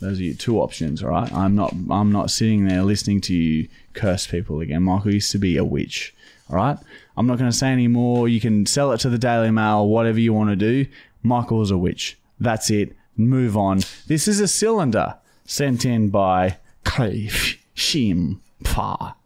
Those 0.00 0.18
are 0.18 0.24
your 0.24 0.34
two 0.34 0.60
options, 0.60 1.02
all 1.02 1.10
right? 1.10 1.32
I'm 1.32 1.54
not. 1.54 1.72
I'm 1.90 2.12
not 2.12 2.30
sitting 2.30 2.66
there 2.66 2.82
listening 2.82 3.20
to 3.22 3.34
you 3.34 3.68
curse 3.94 4.26
people 4.26 4.60
again. 4.60 4.82
Michael 4.82 5.14
used 5.14 5.30
to 5.32 5.38
be 5.38 5.56
a 5.56 5.64
witch, 5.64 6.14
all 6.50 6.56
right? 6.56 6.76
I'm 7.16 7.26
not 7.26 7.38
going 7.38 7.50
to 7.50 7.56
say 7.56 7.68
any 7.68 7.88
more. 7.88 8.28
You 8.28 8.40
can 8.40 8.66
sell 8.66 8.92
it 8.92 8.98
to 8.98 9.08
the 9.08 9.18
Daily 9.18 9.50
Mail, 9.50 9.88
whatever 9.88 10.18
you 10.18 10.32
want 10.32 10.50
to 10.50 10.56
do. 10.56 10.86
Michael 11.22 11.56
Michael's 11.56 11.70
a 11.70 11.78
witch. 11.78 12.18
That's 12.38 12.70
it. 12.70 12.94
Move 13.16 13.56
on. 13.56 13.80
This 14.06 14.28
is 14.28 14.40
a 14.40 14.48
cylinder 14.48 15.16
sent 15.46 15.84
in 15.84 16.10
by 16.10 16.58
Clive 16.84 17.56
Shim 17.74 18.40
Pa. 18.62 19.16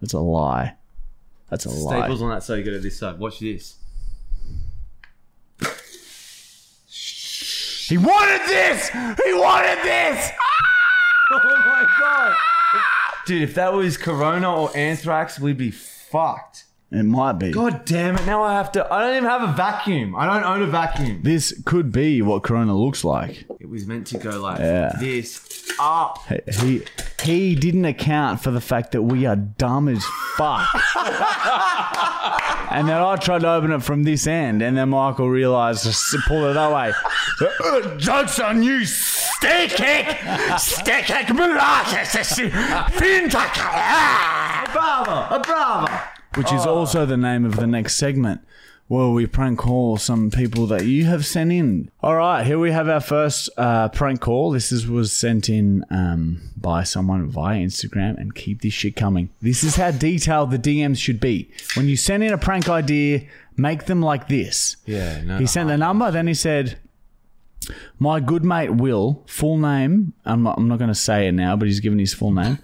That's 0.00 0.12
a 0.12 0.20
lie. 0.20 0.76
That's 1.48 1.66
a 1.66 1.70
lie. 1.70 1.98
Staples 1.98 2.22
on 2.22 2.30
that 2.30 2.44
so 2.44 2.54
you 2.54 2.62
go 2.62 2.70
to 2.70 2.78
this 2.78 2.98
side. 2.98 3.18
Watch 3.18 3.40
this. 3.40 3.79
He 7.90 7.98
wanted 7.98 8.40
this. 8.46 8.88
He 8.88 9.34
wanted 9.34 9.78
this. 9.82 10.30
Oh 11.32 11.38
my 11.64 11.86
god. 12.00 12.36
Dude, 13.24 13.42
if 13.42 13.54
that 13.54 13.72
was 13.72 13.96
corona 13.96 14.52
or 14.52 14.76
anthrax, 14.76 15.38
we'd 15.38 15.56
be 15.56 15.70
fucked. 15.70 16.64
It 16.92 17.04
might 17.04 17.34
be. 17.34 17.52
God 17.52 17.84
damn 17.84 18.16
it. 18.16 18.26
Now 18.26 18.42
I 18.42 18.54
have 18.54 18.72
to. 18.72 18.92
I 18.92 19.02
don't 19.02 19.16
even 19.18 19.28
have 19.28 19.48
a 19.48 19.52
vacuum. 19.52 20.16
I 20.16 20.26
don't 20.26 20.42
own 20.42 20.62
a 20.62 20.66
vacuum. 20.66 21.20
This 21.22 21.54
could 21.64 21.92
be 21.92 22.20
what 22.20 22.42
Corona 22.42 22.76
looks 22.76 23.04
like. 23.04 23.44
It 23.60 23.68
was 23.68 23.86
meant 23.86 24.08
to 24.08 24.18
go 24.18 24.40
like 24.40 24.58
Yeah. 24.58 24.92
this 24.98 25.70
up. 25.78 26.18
He 26.60 26.82
he 27.22 27.54
didn't 27.54 27.84
account 27.84 28.40
for 28.42 28.50
the 28.50 28.60
fact 28.60 28.90
that 28.92 29.02
we 29.02 29.24
are 29.24 29.36
dumb 29.36 29.86
as 29.88 30.04
fuck. 30.36 30.66
and 32.72 32.88
then 32.88 33.00
I 33.00 33.16
tried 33.20 33.42
to 33.42 33.50
open 33.50 33.70
it 33.70 33.82
from 33.84 34.02
this 34.02 34.26
end, 34.26 34.60
and 34.60 34.76
then 34.76 34.88
Michael 34.88 35.28
realised 35.28 35.84
to 35.84 36.18
pull 36.26 36.44
it 36.46 36.54
that 36.54 36.72
way. 36.72 36.92
Jokes 37.98 38.40
on 38.40 38.64
you, 38.64 38.84
stick 38.84 39.70
stick 40.58 41.06
ah! 43.70 44.68
Bravo! 44.72 45.36
A 45.36 45.40
bravo! 45.40 46.19
Which 46.34 46.52
is 46.52 46.66
also 46.66 47.06
the 47.06 47.16
name 47.16 47.44
of 47.44 47.56
the 47.56 47.66
next 47.66 47.96
segment. 47.96 48.40
Well, 48.88 49.12
we 49.12 49.26
prank 49.26 49.60
call 49.60 49.98
some 49.98 50.32
people 50.32 50.66
that 50.66 50.84
you 50.84 51.04
have 51.04 51.24
sent 51.24 51.52
in. 51.52 51.92
All 52.02 52.16
right, 52.16 52.44
here 52.44 52.58
we 52.58 52.72
have 52.72 52.88
our 52.88 53.00
first 53.00 53.48
uh, 53.56 53.88
prank 53.88 54.20
call. 54.20 54.50
This 54.50 54.72
is 54.72 54.88
was 54.88 55.12
sent 55.12 55.48
in 55.48 55.84
um, 55.90 56.40
by 56.56 56.82
someone 56.82 57.28
via 57.28 57.60
Instagram, 57.60 58.18
and 58.18 58.34
keep 58.34 58.62
this 58.62 58.72
shit 58.72 58.96
coming. 58.96 59.30
This 59.40 59.62
is 59.62 59.76
how 59.76 59.92
detailed 59.92 60.50
the 60.50 60.58
DMs 60.58 60.98
should 60.98 61.20
be. 61.20 61.48
When 61.76 61.88
you 61.88 61.96
send 61.96 62.24
in 62.24 62.32
a 62.32 62.38
prank 62.38 62.68
idea, 62.68 63.22
make 63.56 63.84
them 63.84 64.02
like 64.02 64.26
this. 64.26 64.76
Yeah, 64.86 65.20
no. 65.22 65.38
He 65.38 65.46
sent 65.46 65.68
the 65.68 65.78
number, 65.78 66.10
then 66.10 66.26
he 66.26 66.34
said, 66.34 66.76
My 68.00 68.18
good 68.18 68.44
mate 68.44 68.70
Will, 68.70 69.22
full 69.26 69.56
name, 69.58 70.14
I'm 70.24 70.42
not, 70.42 70.58
I'm 70.58 70.66
not 70.66 70.80
going 70.80 70.88
to 70.88 70.96
say 70.96 71.28
it 71.28 71.32
now, 71.32 71.54
but 71.54 71.68
he's 71.68 71.78
given 71.78 72.00
his 72.00 72.12
full 72.12 72.32
name, 72.32 72.58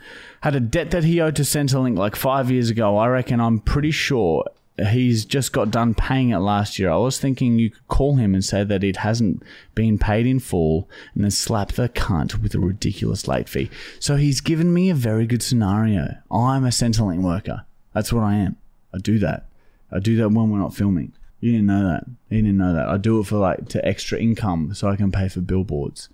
had 0.47 0.55
a 0.55 0.61
debt 0.61 0.93
that 0.93 1.03
he 1.03 1.21
owed 1.21 1.35
to 1.35 1.43
Centrelink 1.43 1.99
like 1.99 2.15
five 2.15 2.53
years 2.53 2.71
ago. 2.71 2.97
I 2.99 3.09
reckon 3.09 3.41
I'm 3.41 3.59
pretty 3.59 3.91
sure 3.91 4.45
he's 4.79 5.25
just 5.25 5.53
got 5.53 5.73
done 5.73 5.93
paying 5.93 6.29
it 6.29 6.39
last 6.39 6.79
year. 6.79 6.89
I 6.89 6.99
was 6.99 7.19
thinking 7.19 7.59
you 7.59 7.71
could 7.71 7.89
call 7.89 8.15
him 8.15 8.33
and 8.33 8.45
say 8.45 8.63
that 8.63 8.85
it 8.85 8.99
hasn't 8.99 9.43
been 9.75 9.99
paid 9.99 10.25
in 10.25 10.39
full 10.39 10.89
and 11.17 11.25
then 11.25 11.33
slap 11.33 11.73
the 11.73 11.89
cunt 11.89 12.41
with 12.41 12.55
a 12.55 12.61
ridiculous 12.61 13.27
late 13.27 13.49
fee. 13.49 13.71
So 13.99 14.15
he's 14.15 14.41
given 14.41 14.73
me 14.73 14.89
a 14.89 14.95
very 14.95 15.27
good 15.27 15.43
scenario. 15.43 16.15
I'm 16.31 16.65
a 16.65 16.69
Centrelink 16.69 17.23
worker. 17.23 17.65
That's 17.93 18.13
what 18.13 18.23
I 18.23 18.35
am. 18.35 18.57
I 18.95 18.99
do 18.99 19.19
that. 19.19 19.49
I 19.91 19.99
do 19.99 20.15
that 20.19 20.29
when 20.29 20.51
we're 20.51 20.59
not 20.59 20.77
filming. 20.77 21.13
You 21.41 21.51
didn't 21.51 21.67
know 21.67 21.89
that. 21.89 22.05
You 22.29 22.43
didn't 22.43 22.59
know 22.59 22.73
that. 22.73 22.89
I 22.89 22.99
do 22.99 23.19
it 23.19 23.27
for 23.27 23.39
like 23.39 23.69
to 23.71 23.85
extra 23.85 24.21
income 24.21 24.75
so 24.75 24.87
I 24.87 24.95
can 24.95 25.11
pay 25.11 25.29
for 25.29 25.41
billboards. 25.41 26.09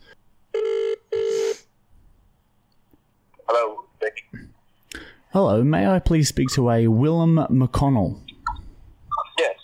Hello, 3.46 3.84
Vic. 4.02 4.24
Hello, 5.32 5.62
may 5.64 5.86
I 5.86 5.98
please 5.98 6.28
speak 6.28 6.48
to 6.54 6.70
a 6.70 6.88
Willem 6.88 7.36
McConnell? 7.50 8.20
Yes. 9.38 9.54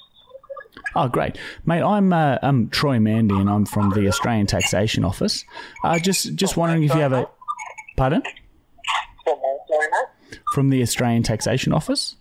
Oh, 0.95 1.09
great, 1.09 1.37
mate. 1.67 1.83
I'm 1.83 2.13
uh, 2.13 2.39
I'm 2.43 2.69
Troy 2.71 2.99
Mandy, 2.99 3.35
and 3.35 3.51
I'm 3.51 3.67
from 3.67 3.91
the 3.91 4.09
Australian 4.09 4.47
Taxation 4.47 5.05
Office. 5.05 5.45
Uh, 5.85 5.99
just 5.99 6.35
just 6.37 6.57
wondering 6.57 6.85
if 6.85 6.95
you 6.95 7.01
have 7.01 7.13
a 7.13 7.29
pardon 7.97 8.23
From 9.25 9.35
where, 9.41 9.59
sorry, 9.69 9.87
mate? 9.91 10.41
from 10.55 10.71
the 10.71 10.81
Australian 10.83 11.23
Taxation 11.23 11.73
Office. 11.73 12.17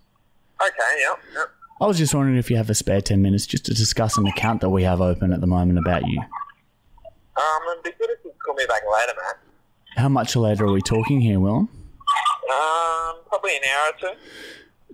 Okay, 0.61 0.73
yeah, 0.99 1.13
yeah. 1.35 1.43
I 1.79 1.85
was 1.85 1.97
just 1.99 2.13
wondering 2.13 2.37
if 2.37 2.49
you 2.49 2.57
have 2.57 2.69
a 2.69 2.75
spare 2.75 3.01
ten 3.01 3.21
minutes 3.21 3.45
just 3.45 3.65
to 3.65 3.73
discuss 3.73 4.17
an 4.17 4.27
account 4.27 4.61
that 4.61 4.69
we 4.69 4.83
have 4.83 4.99
open 4.99 5.31
at 5.31 5.39
the 5.39 5.47
moment 5.47 5.79
about 5.79 6.05
you. 6.07 6.19
Um, 6.19 7.59
it'd 7.71 7.83
be 7.83 7.91
good 7.91 8.09
if 8.09 8.17
you 8.25 8.31
could 8.31 8.39
call 8.43 8.55
me 8.55 8.65
back 8.67 8.81
later, 8.91 9.13
mate. 9.15 9.35
How 10.01 10.09
much 10.09 10.35
later 10.35 10.65
are 10.65 10.71
we 10.71 10.81
talking 10.81 11.21
here, 11.21 11.39
Willem? 11.39 11.69
Um, 12.49 13.17
probably 13.27 13.57
an 13.57 13.63
hour 13.65 13.89
or 13.89 13.99
two. 13.99 14.19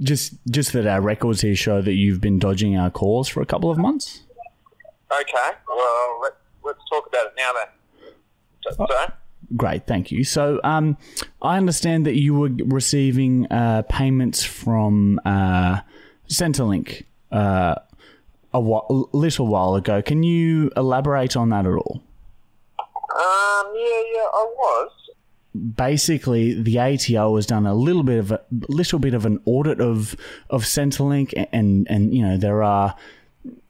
Just 0.02 0.34
just 0.50 0.74
that 0.74 0.88
our 0.88 1.02
records 1.02 1.42
here 1.42 1.56
show 1.56 1.82
that 1.82 1.94
you've 1.94 2.20
been 2.20 2.40
dodging 2.40 2.76
our 2.76 2.90
calls 2.90 3.28
for 3.28 3.42
a 3.42 3.46
couple 3.46 3.70
of 3.70 3.78
months. 3.78 4.22
Okay, 5.12 5.52
well, 5.68 6.20
let, 6.24 6.34
let's 6.64 6.80
talk 6.90 7.06
about 7.08 7.28
it 7.28 7.34
now 7.38 7.52
then. 7.54 7.68
So, 8.64 8.86
sorry? 8.88 9.08
Great, 9.56 9.86
thank 9.86 10.12
you. 10.12 10.24
So, 10.24 10.60
um, 10.64 10.98
I 11.44 11.58
understand 11.58 12.08
that 12.08 12.16
you 12.16 12.34
were 12.34 12.50
receiving 12.66 13.46
uh, 13.52 13.84
payments 13.88 14.44
from 14.44 15.20
uh, 15.26 15.82
Centrelink 16.28 17.04
uh, 17.32 17.76
a 18.52 18.62
wh- 18.62 19.14
little 19.14 19.46
while 19.46 19.76
ago. 19.76 20.02
Can 20.02 20.24
you 20.24 20.72
elaborate 20.76 21.36
on 21.38 21.50
that 21.50 21.68
at 21.68 21.74
all? 21.74 22.02
Um, 22.80 23.74
yeah, 23.76 24.02
yeah, 24.16 24.28
I 24.34 24.52
was. 24.58 24.92
Basically, 25.76 26.60
the 26.62 26.80
ATO 26.80 27.36
has 27.36 27.46
done 27.46 27.66
a 27.68 27.76
little 27.76 28.04
bit 28.04 28.18
of 28.20 28.32
a 28.32 28.42
little 28.70 28.98
bit 29.00 29.14
of 29.14 29.26
an 29.26 29.40
audit 29.46 29.80
of 29.80 30.16
of 30.50 30.64
Centrelink, 30.64 31.32
and 31.52 31.86
and 31.90 32.14
you 32.16 32.24
know 32.24 32.38
there 32.38 32.64
are 32.64 32.96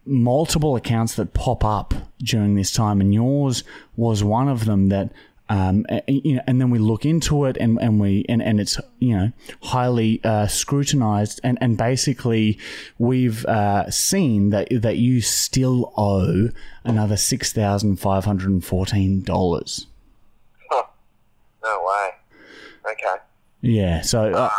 multiple 0.05 0.75
accounts 0.75 1.15
that 1.15 1.33
pop 1.33 1.63
up 1.65 1.93
during 2.19 2.55
this 2.55 2.71
time, 2.71 3.01
and 3.01 3.13
yours 3.13 3.63
was 3.95 4.23
one 4.23 4.47
of 4.47 4.65
them 4.65 4.89
that. 4.89 5.11
Um, 5.49 5.85
a- 5.89 6.01
you 6.07 6.35
know, 6.35 6.41
and 6.47 6.61
then 6.61 6.69
we 6.69 6.79
look 6.79 7.05
into 7.05 7.43
it, 7.45 7.57
and, 7.57 7.77
and 7.81 7.99
we 7.99 8.25
and, 8.29 8.41
and 8.41 8.61
it's 8.61 8.79
you 8.99 9.15
know 9.15 9.31
highly 9.61 10.21
uh, 10.23 10.47
scrutinized, 10.47 11.41
and, 11.43 11.57
and 11.59 11.77
basically 11.77 12.57
we've 12.97 13.45
uh, 13.45 13.91
seen 13.91 14.51
that 14.51 14.69
that 14.71 14.97
you 14.97 15.19
still 15.19 15.93
owe 15.97 16.49
another 16.85 17.17
six 17.17 17.51
thousand 17.51 17.97
five 17.97 18.23
hundred 18.23 18.51
and 18.51 18.63
fourteen 18.63 19.21
dollars. 19.21 19.85
Huh. 22.83 22.89
No 22.89 22.91
way. 22.91 22.91
Okay. 22.91 23.21
Yeah, 23.61 24.01
so 24.01 24.33
uh, 24.33 24.49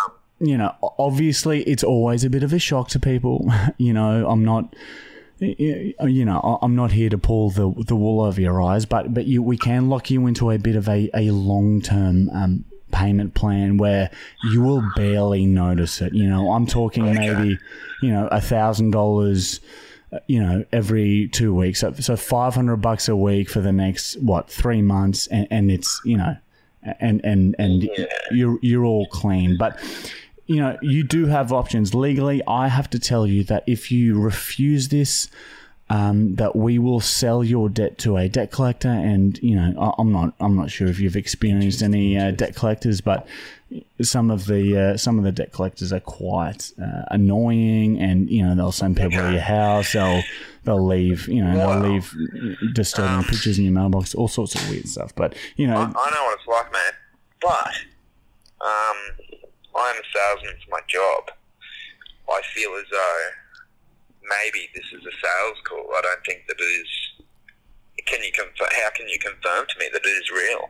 you 0.41 0.57
know, 0.59 0.75
obviously, 0.99 1.63
it's 1.63 1.85
always 1.85 2.25
a 2.25 2.31
bit 2.31 2.43
of 2.43 2.53
a 2.53 2.59
shock 2.59 2.89
to 2.89 3.01
people. 3.01 3.47
you 3.79 3.93
know, 3.93 4.27
I'm 4.29 4.45
not, 4.45 4.75
y- 5.41 5.95
you 6.07 6.25
know, 6.25 6.59
I'm 6.63 6.75
not 6.75 6.93
here 6.93 7.09
to 7.11 7.19
pull 7.19 7.51
the 7.51 7.71
the 7.87 7.97
wool 7.97 8.23
over 8.23 8.41
your 8.41 8.63
eyes, 8.63 8.87
but 8.87 9.13
but 9.13 9.27
you, 9.27 9.43
we 9.43 9.57
can 9.59 9.89
lock 9.89 10.11
you 10.11 10.27
into 10.27 10.51
a 10.51 10.59
bit 10.59 10.75
of 10.77 10.89
a 10.89 11.11
a 11.15 11.31
long 11.33 11.83
term 11.83 12.31
um, 12.31 12.65
payment 12.93 13.35
plan 13.35 13.77
where 13.77 14.11
you 14.53 14.63
will 14.63 14.83
barely 14.97 15.45
notice 15.47 16.01
it. 16.01 16.15
You 16.15 16.29
know, 16.29 16.53
I'm 16.53 16.67
talking 16.67 17.05
maybe, 17.13 17.59
you 18.03 18.11
know, 18.11 18.27
a 18.29 18.41
thousand 18.41 18.93
dollars. 18.93 19.61
uh, 20.13 20.21
You 20.29 20.41
know, 20.43 20.65
every 20.73 21.29
two 21.33 21.55
weeks, 21.55 21.81
so, 21.81 21.93
so 21.93 22.17
five 22.17 22.55
hundred 22.55 22.77
bucks 22.79 23.09
a 23.09 23.17
week 23.17 23.51
for 23.51 23.61
the 23.61 23.73
next 23.73 24.15
what 24.23 24.49
three 24.49 24.81
months, 24.81 25.27
and, 25.27 25.47
and 25.51 25.71
it's 25.71 26.01
you 26.05 26.17
know, 26.17 26.37
and 27.01 27.21
and 27.25 27.55
and 27.59 27.89
you're 28.31 28.59
you're 28.63 28.85
all 28.85 29.07
clean. 29.07 29.57
But 29.57 29.79
you 30.47 30.57
know, 30.57 30.77
you 30.83 31.03
do 31.03 31.27
have 31.27 31.53
options 31.53 31.95
legally. 31.95 32.43
I 32.47 32.69
have 32.69 32.91
to 32.91 32.99
tell 32.99 33.27
you 33.27 33.45
that 33.45 33.65
if 33.67 33.91
you 33.91 34.21
refuse 34.21 34.89
this, 34.89 35.29
um, 35.91 36.37
that 36.37 36.57
we 36.57 36.79
will 36.79 37.01
sell 37.01 37.45
your 37.45 37.69
debt 37.69 37.99
to 37.99 38.17
a 38.17 38.29
debt 38.29 38.51
collector. 38.51 38.89
And 38.89 39.39
you 39.43 39.55
know, 39.55 39.75
I, 39.79 40.01
I'm 40.01 40.13
not 40.13 40.35
I'm 40.41 40.57
not 40.57 40.71
sure 40.71 40.89
if 40.89 40.99
you've 40.99 41.17
experienced 41.17 41.83
any 41.83 42.19
uh, 42.19 42.31
debt 42.31 42.57
collectors, 42.57 43.01
but 43.01 43.27
some 44.01 44.31
of 44.31 44.47
the 44.47 44.79
uh, 44.79 44.97
some 44.97 45.19
of 45.19 45.25
the 45.25 45.33
debt 45.33 45.53
collectors 45.53 45.93
are 45.93 46.01
quite 46.01 46.73
uh, 46.81 47.03
annoying, 47.11 48.01
and 48.01 48.31
you 48.31 48.45
know 48.45 48.55
they'll 48.55 48.73
send 48.73 48.97
people 48.97 49.19
to 49.19 49.33
your 49.33 49.41
house. 49.41 49.93
They'll 49.93 50.23
they'll 50.65 50.87
leave 50.87 51.29
you 51.29 51.45
know 51.45 51.57
they'll 51.57 51.93
leave 51.93 52.15
disturbing 52.73 53.25
pictures 53.25 53.59
in 53.59 53.65
your 53.65 53.75
mailbox, 53.75 54.15
all 54.15 54.29
sorts 54.29 54.55
of 54.55 54.69
weird 54.71 54.89
stuff. 54.89 55.15
But 55.15 55.35
you 55.57 55.67
know, 55.67 55.77
I, 55.77 55.83
I 55.83 55.87
know 55.87 56.25
what 56.25 56.39
it's 56.39 56.49
like, 56.49 56.73
man. 56.73 56.93
But 57.41 57.69
um, 58.61 58.97
I 59.77 59.91
am 59.91 59.97
a 59.97 60.07
salesman 60.13 60.55
for 60.65 60.71
my 60.71 60.81
job. 60.89 61.31
I 62.27 62.41
feel 62.55 62.71
as 62.77 62.87
though 62.91 63.29
maybe 64.29 64.69
this 64.75 64.85
is 64.93 65.05
a 65.07 65.13
sales 65.13 65.59
call. 65.69 65.87
I 65.97 66.01
don't 66.03 66.25
think 66.27 66.47
that 66.49 66.57
it 66.59 66.65
is. 66.65 66.89
Can 68.07 68.23
you 68.23 68.33
confirm? 68.33 68.69
How 68.83 68.91
can 68.95 69.09
you 69.09 69.19
confirm 69.19 69.67
to 69.67 69.79
me 69.79 69.87
that 69.93 70.03
it 70.05 70.09
is 70.09 70.31
real? 70.31 70.69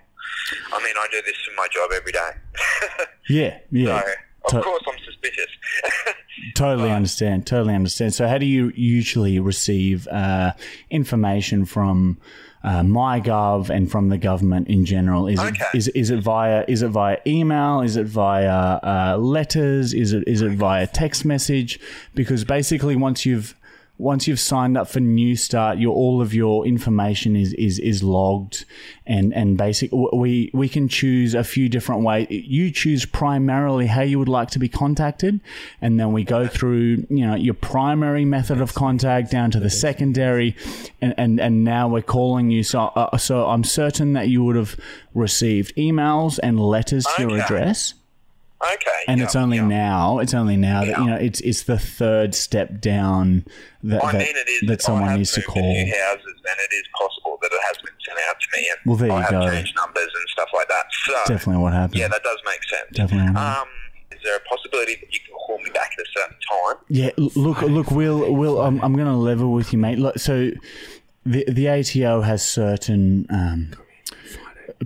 I 0.72 0.78
mean, 0.84 0.94
I 0.98 1.06
do 1.10 1.20
this 1.24 1.34
for 1.46 1.54
my 1.56 1.66
job 1.72 1.90
every 1.94 2.12
day. 2.12 2.30
yeah, 3.28 3.58
yeah. 3.70 4.00
so, 4.48 4.58
of 4.58 4.62
To- 4.62 4.62
course, 4.62 4.82
I'm 4.86 4.98
suspicious. 5.04 5.50
Totally 6.54 6.90
understand. 6.90 7.46
Totally 7.46 7.74
understand. 7.74 8.14
So, 8.14 8.28
how 8.28 8.38
do 8.38 8.46
you 8.46 8.72
usually 8.74 9.40
receive 9.40 10.06
uh, 10.08 10.52
information 10.90 11.64
from 11.64 12.18
uh, 12.64 12.80
MyGov 12.80 13.68
and 13.70 13.90
from 13.90 14.08
the 14.08 14.18
government 14.18 14.66
in 14.68 14.84
general? 14.84 15.28
Is 15.28 15.38
Okay. 15.38 15.64
it 15.74 15.76
is, 15.76 15.88
is 15.88 16.10
it 16.10 16.20
via 16.20 16.64
is 16.66 16.82
it 16.82 16.88
via 16.88 17.18
email? 17.26 17.80
Is 17.82 17.96
it 17.96 18.06
via 18.06 18.50
uh, 18.82 19.16
letters? 19.20 19.92
Is 19.94 20.12
it 20.12 20.24
is 20.26 20.40
it 20.42 20.52
via 20.52 20.86
text 20.86 21.24
message? 21.24 21.78
Because 22.14 22.44
basically, 22.44 22.96
once 22.96 23.24
you've 23.26 23.54
once 23.96 24.26
you've 24.26 24.40
signed 24.40 24.76
up 24.76 24.88
for 24.88 24.98
Newstart, 24.98 25.80
your 25.80 25.94
all 25.94 26.20
of 26.20 26.34
your 26.34 26.66
information 26.66 27.36
is 27.36 27.52
is 27.54 27.78
is 27.78 28.02
logged, 28.02 28.64
and 29.06 29.32
and 29.32 29.56
basic 29.56 29.92
we 29.92 30.50
we 30.52 30.68
can 30.68 30.88
choose 30.88 31.34
a 31.34 31.44
few 31.44 31.68
different 31.68 32.02
ways. 32.02 32.26
You 32.28 32.72
choose 32.72 33.06
primarily 33.06 33.86
how 33.86 34.02
you 34.02 34.18
would 34.18 34.28
like 34.28 34.50
to 34.50 34.58
be 34.58 34.68
contacted, 34.68 35.40
and 35.80 36.00
then 36.00 36.12
we 36.12 36.24
go 36.24 36.48
through 36.48 37.06
you 37.08 37.24
know 37.26 37.36
your 37.36 37.54
primary 37.54 38.24
method 38.24 38.60
of 38.60 38.74
contact 38.74 39.30
down 39.30 39.52
to 39.52 39.60
the 39.60 39.70
secondary, 39.70 40.56
and 41.00 41.14
and, 41.16 41.40
and 41.40 41.62
now 41.62 41.86
we're 41.86 42.02
calling 42.02 42.50
you. 42.50 42.64
So 42.64 42.80
uh, 42.80 43.16
so 43.16 43.46
I'm 43.46 43.62
certain 43.62 44.14
that 44.14 44.28
you 44.28 44.42
would 44.42 44.56
have 44.56 44.76
received 45.14 45.74
emails 45.76 46.40
and 46.42 46.58
letters 46.58 47.06
to 47.16 47.22
your 47.22 47.38
address 47.40 47.94
okay. 48.74 49.02
and 49.08 49.18
yeah, 49.18 49.24
it's 49.24 49.36
only 49.36 49.58
yeah. 49.58 49.66
now 49.66 50.18
it's 50.18 50.34
only 50.34 50.56
now 50.56 50.84
that 50.84 50.98
you 50.98 51.04
know 51.06 51.16
it's 51.16 51.40
it's 51.40 51.62
the 51.64 51.78
third 51.78 52.34
step 52.34 52.80
down 52.80 53.44
that 53.82 54.02
I 54.04 54.12
that, 54.12 54.18
mean, 54.18 54.36
it 54.36 54.48
is. 54.48 54.68
that 54.68 54.82
someone 54.82 55.16
needs 55.16 55.32
to 55.32 55.42
call. 55.42 55.54
Few 55.62 55.94
houses, 55.94 56.24
and 56.26 56.56
it 56.58 56.74
is 56.74 56.84
possible 56.98 57.38
that 57.42 57.52
it 57.52 57.60
has 57.66 57.76
been 57.78 57.94
sent 58.06 58.18
out 58.28 58.36
to 58.40 58.58
me. 58.58 58.68
And 58.70 58.78
Well, 58.86 58.96
there 58.96 59.12
I 59.12 59.16
you 59.16 59.22
have 59.22 59.30
go. 59.30 59.50
changed 59.50 59.76
numbers 59.76 60.10
and 60.14 60.28
stuff 60.28 60.48
like 60.54 60.68
that. 60.68 60.86
So 61.06 61.14
Definitely 61.26 61.62
what 61.62 61.72
happened. 61.74 61.98
Yeah, 62.00 62.08
that 62.08 62.22
does 62.22 62.38
make 62.46 62.62
sense. 62.64 62.90
Definitely. 62.92 63.36
Um, 63.36 63.68
is 64.12 64.20
there 64.24 64.36
a 64.36 64.40
possibility 64.40 64.94
that 64.94 65.12
you 65.12 65.20
can 65.20 65.34
call 65.46 65.58
me 65.58 65.70
back 65.74 65.90
at 65.92 66.04
a 66.04 66.08
certain 66.16 66.36
time? 66.50 66.76
Yeah, 66.88 67.10
look, 67.36 67.60
look, 67.62 67.90
Will, 67.90 68.32
Will, 68.34 68.60
I'm, 68.62 68.80
I'm 68.80 68.94
going 68.94 69.06
to 69.08 69.14
level 69.16 69.52
with 69.52 69.72
you, 69.72 69.78
mate. 69.78 69.98
Look, 69.98 70.18
so 70.18 70.50
the 71.26 71.44
the 71.48 71.68
ATO 71.68 72.22
has 72.22 72.46
certain 72.46 73.26
um, 73.30 73.72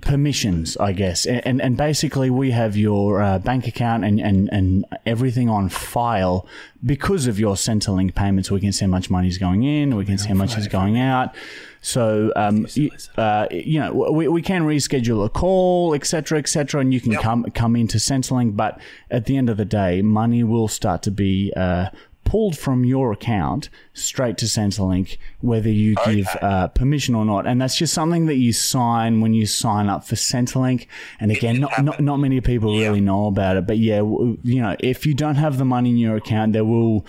permissions, 0.01 0.77
I 0.77 0.93
guess, 0.93 1.25
and 1.25 1.61
and, 1.61 1.77
basically 1.77 2.29
we 2.29 2.51
have 2.51 2.75
your 2.75 3.21
uh, 3.21 3.39
bank 3.39 3.67
account 3.67 4.03
and, 4.03 4.19
and 4.19 4.49
and 4.51 4.85
everything 5.05 5.49
on 5.49 5.69
file 5.69 6.45
because 6.85 7.27
of 7.27 7.39
your 7.39 7.55
Centrelink 7.55 8.15
payments. 8.15 8.51
We 8.51 8.59
can 8.59 8.71
see 8.71 8.85
how 8.85 8.91
much 8.91 9.09
money 9.09 9.27
is 9.27 9.37
going 9.37 9.63
in, 9.63 9.95
we 9.95 10.05
can 10.05 10.17
see 10.17 10.29
how 10.29 10.35
much 10.35 10.57
is 10.57 10.67
going 10.67 10.99
out. 10.99 11.35
So, 11.81 12.33
um, 12.35 12.67
you, 12.73 12.91
uh, 13.17 13.47
you 13.51 13.79
know, 13.79 13.93
we, 14.11 14.27
we 14.27 14.41
can 14.41 14.63
reschedule 14.63 15.25
a 15.25 15.29
call, 15.29 15.93
etc., 15.93 16.37
etc., 16.37 16.81
and 16.81 16.93
you 16.93 16.99
can 16.99 17.15
come 17.15 17.45
come 17.55 17.75
into 17.75 17.97
Centrelink. 17.97 18.55
But 18.55 18.79
at 19.09 19.25
the 19.25 19.37
end 19.37 19.49
of 19.49 19.57
the 19.57 19.65
day, 19.65 20.01
money 20.01 20.43
will 20.43 20.67
start 20.67 21.03
to 21.03 21.11
be 21.11 21.53
uh, 21.55 21.89
pulled 22.29 22.55
from 22.55 22.85
your 22.85 23.11
account 23.11 23.69
straight 23.93 24.37
to 24.37 24.45
Centrelink, 24.45 25.17
whether 25.41 25.67
you 25.67 25.95
give 26.05 26.27
uh, 26.43 26.67
permission 26.67 27.15
or 27.15 27.25
not. 27.25 27.47
And 27.47 27.59
that's 27.59 27.75
just 27.75 27.91
something 27.91 28.27
that 28.27 28.35
you 28.35 28.53
sign 28.53 29.19
when 29.19 29.33
you 29.33 29.47
sign 29.47 29.89
up 29.89 30.03
for 30.03 30.13
Centrelink. 30.13 30.85
And 31.19 31.31
again, 31.31 31.59
not, 31.59 31.83
not, 31.83 31.99
not 31.99 32.17
many 32.17 32.39
people 32.39 32.77
really 32.77 33.01
know 33.01 33.25
about 33.25 33.57
it. 33.57 33.65
But 33.65 33.79
yeah, 33.79 34.01
you 34.01 34.61
know, 34.61 34.75
if 34.79 35.07
you 35.07 35.15
don't 35.15 35.35
have 35.37 35.57
the 35.57 35.65
money 35.65 35.89
in 35.89 35.97
your 35.97 36.17
account, 36.17 36.53
there 36.53 36.65
will. 36.65 37.05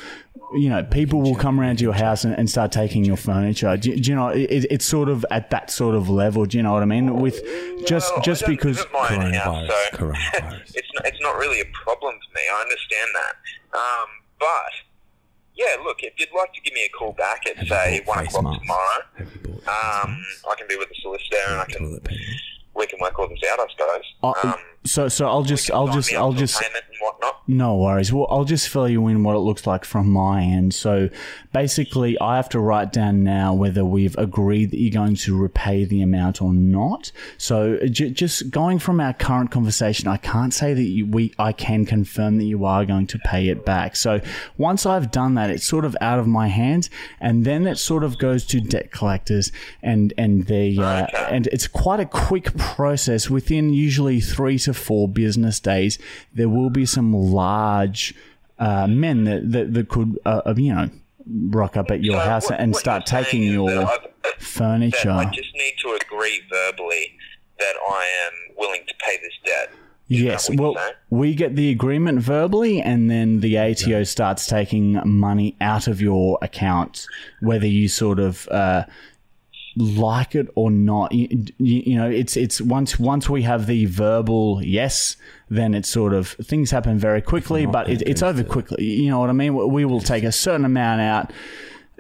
You 0.53 0.69
know, 0.69 0.83
people 0.83 1.23
will 1.23 1.37
come 1.37 1.61
around 1.61 1.77
to 1.77 1.85
your 1.85 1.93
house 1.93 2.25
and, 2.25 2.37
and 2.37 2.51
start 2.51 2.73
taking 2.73 3.05
your 3.05 3.17
furniture. 3.17 3.77
Do, 3.77 3.95
do 3.95 4.11
you 4.11 4.17
know? 4.17 4.31
It, 4.31 4.67
it's 4.69 4.85
sort 4.85 5.09
of 5.09 5.25
at 5.31 5.51
that 5.51 5.71
sort 5.71 5.95
of 5.95 6.11
level. 6.11 6.45
Do 6.45 6.57
you 6.57 6.65
know 6.65 6.73
what 6.73 6.83
I 6.83 6.87
mean? 6.87 7.21
With 7.21 7.41
just 7.87 8.13
Well, 8.13 8.23
just 8.23 8.45
because 8.47 8.79
live 8.79 8.87
at 8.87 8.93
my 8.93 9.27
own 9.27 9.33
house, 9.33 9.71
Coronavirus, 9.93 9.93
so 9.93 9.97
coronavirus. 9.97 10.61
it's 10.75 10.89
not, 10.95 11.07
it's 11.07 11.21
not 11.21 11.37
really 11.37 11.61
a 11.61 11.67
problem 11.85 12.17
for 12.19 12.37
me. 12.37 12.43
I 12.53 12.63
understand 12.63 13.11
that. 13.15 13.79
Um, 13.79 14.09
but 14.41 14.73
yeah, 15.55 15.77
look, 15.85 15.99
if 16.03 16.15
you'd 16.19 16.29
like 16.37 16.53
to 16.55 16.61
give 16.63 16.73
me 16.75 16.85
a 16.85 16.89
call 16.91 17.13
back 17.13 17.43
at 17.47 17.67
say 17.67 18.01
one 18.05 18.25
o'clock 18.27 18.45
masks? 18.45 18.61
tomorrow, 18.63 19.03
Have 19.19 19.33
you 19.35 19.41
bought 19.41 19.63
face 19.65 20.05
um. 20.05 20.25
I 20.51 20.55
can 20.57 20.67
be 20.69 20.77
with 20.77 20.89
the 20.89 20.95
solicitor 21.03 21.37
and 21.49 21.61
I 21.61 21.65
can 21.67 22.01
we 22.75 22.87
can 22.87 22.99
work 23.01 23.19
all 23.19 23.29
this 23.29 23.41
out. 23.51 23.59
I 23.61 23.67
suppose. 23.71 24.45
Um, 24.45 24.55
so 24.85 25.09
so 25.09 25.27
I'll 25.27 25.43
just 25.43 25.71
I'll 25.71 25.89
just 25.89 26.13
I'll 26.15 26.33
just 26.33 26.61
payment 26.61 26.85
and 26.89 26.97
whatnot. 27.01 27.43
No 27.47 27.77
worries. 27.77 28.13
Well, 28.13 28.29
I'll 28.31 28.45
just 28.45 28.69
fill 28.69 28.89
you 28.89 29.09
in 29.09 29.25
what 29.25 29.35
it 29.35 29.41
looks 29.41 29.67
like 29.67 29.85
from 29.85 30.09
my 30.09 30.43
end. 30.43 30.73
So 30.73 31.11
basically, 31.53 32.19
I 32.21 32.37
have 32.37 32.49
to 32.51 32.61
write 32.61 32.93
down 32.93 33.25
now 33.25 33.53
whether 33.55 33.85
we've 33.85 34.17
agreed 34.17 34.71
that 34.71 34.79
you're 34.79 34.93
going 34.93 35.17
to 35.17 35.37
repay 35.37 35.85
the 35.85 36.01
amount 36.01 36.41
or 36.41 36.53
not. 36.53 37.11
So 37.39 37.79
j- 37.89 38.11
just 38.11 38.51
going 38.51 38.79
from 38.79 39.01
our 39.01 39.13
current 39.13 39.51
conversation, 39.51 40.07
I 40.07 40.17
can't 40.17 40.55
say 40.55 40.75
that 40.75 40.83
you, 40.83 41.07
we 41.07 41.35
I 41.39 41.53
can 41.53 41.85
confirm 41.85 42.39
that 42.39 42.45
you 42.45 42.65
are 42.65 42.85
going 42.85 43.09
to 43.09 43.19
pay 43.19 43.49
it 43.49 43.67
back. 43.67 43.97
So 43.97 44.21
once 44.57 44.87
I've 44.87 45.11
done 45.11 45.35
that, 45.35 45.51
it's 45.51 45.67
sort 45.67 45.85
of 45.85 45.97
out 46.01 46.21
of 46.21 46.27
my 46.27 46.47
hands, 46.47 46.89
and 47.21 47.45
then 47.45 47.67
it 47.67 47.77
sort 47.77 48.05
of 48.05 48.17
goes 48.19 48.47
to 48.47 48.61
debt 48.61 48.93
collectors, 48.93 49.51
and 49.83 50.15
and 50.17 50.47
they 50.47 50.77
uh, 50.79 51.07
and 51.29 51.49
it's 51.49 51.67
quite 51.67 52.01
a 52.01 52.07
quick 52.07 52.57
process. 52.57 53.29
Within 53.29 53.73
usually 53.73 54.21
three 54.21 54.59
to 54.61 54.70
four 54.73 55.09
business 55.09 55.61
days, 55.61 55.99
there 56.35 56.49
will 56.49 56.71
be 56.71 56.87
some 56.87 57.13
large 57.15 58.15
uh, 58.59 58.87
men 58.87 59.25
that, 59.25 59.51
that, 59.53 59.75
that 59.75 59.89
could, 59.89 60.19
uh, 60.27 60.53
you 60.57 60.75
know, 60.75 60.91
rock 61.49 61.77
up 61.77 61.91
at 61.91 62.03
your 62.03 62.21
So 62.21 62.29
house 62.29 62.51
what- 62.51 62.61
and 62.61 62.73
what 62.73 62.81
start 62.81 63.07
taking 63.07 63.43
your 63.43 63.71
that 63.71 63.85
I've- 63.87 64.07
that 64.23 64.43
furniture. 64.43 65.11
I 65.11 65.25
just 65.27 65.55
need 65.55 65.75
to 65.83 65.99
agree 66.03 66.41
verbally 66.51 67.13
that 67.59 67.75
I 67.89 68.07
am 68.27 68.55
willing 68.59 68.83
to 68.87 68.95
pay 69.07 69.17
this 69.23 69.33
debt. 69.47 69.71
Is 70.11 70.21
Yes, 70.23 70.51
well, 70.53 70.75
we 71.09 71.35
get 71.35 71.55
the 71.55 71.71
agreement 71.71 72.21
verbally, 72.21 72.81
and 72.83 73.09
then 73.11 73.41
the 73.41 73.57
ATO 73.57 74.03
starts 74.03 74.47
taking 74.47 75.01
money 75.07 75.55
out 75.61 75.87
of 75.87 76.01
your 76.01 76.37
account, 76.43 77.07
whether 77.41 77.67
you 77.69 77.87
sort 77.89 78.19
of 78.19 78.49
uh, 78.49 78.85
like 79.77 80.35
it 80.35 80.49
or 80.55 80.71
not. 80.71 81.13
You, 81.13 81.29
you, 81.59 81.83
you 81.87 81.97
know, 81.97 82.09
it's 82.11 82.37
it's 82.37 82.61
once 82.61 82.99
once 82.99 83.29
we 83.29 83.43
have 83.43 83.67
the 83.67 83.87
verbal 83.87 84.61
yes, 84.65 85.17
then 85.49 85.75
it's 85.75 85.89
sort 85.89 86.13
of 86.13 86.29
things 86.29 86.71
happen 86.71 86.99
very 86.99 87.23
quickly, 87.23 87.67
but 87.67 87.89
it, 87.89 88.03
it's 88.07 88.23
over 88.23 88.43
quickly. 88.45 88.85
You 88.85 89.11
know 89.11 89.21
what 89.21 89.31
I 89.31 89.33
mean? 89.33 89.55
We 89.55 89.85
will 89.85 90.01
take 90.01 90.25
a 90.25 90.33
certain 90.33 90.65
amount 90.65 91.01
out, 91.01 91.33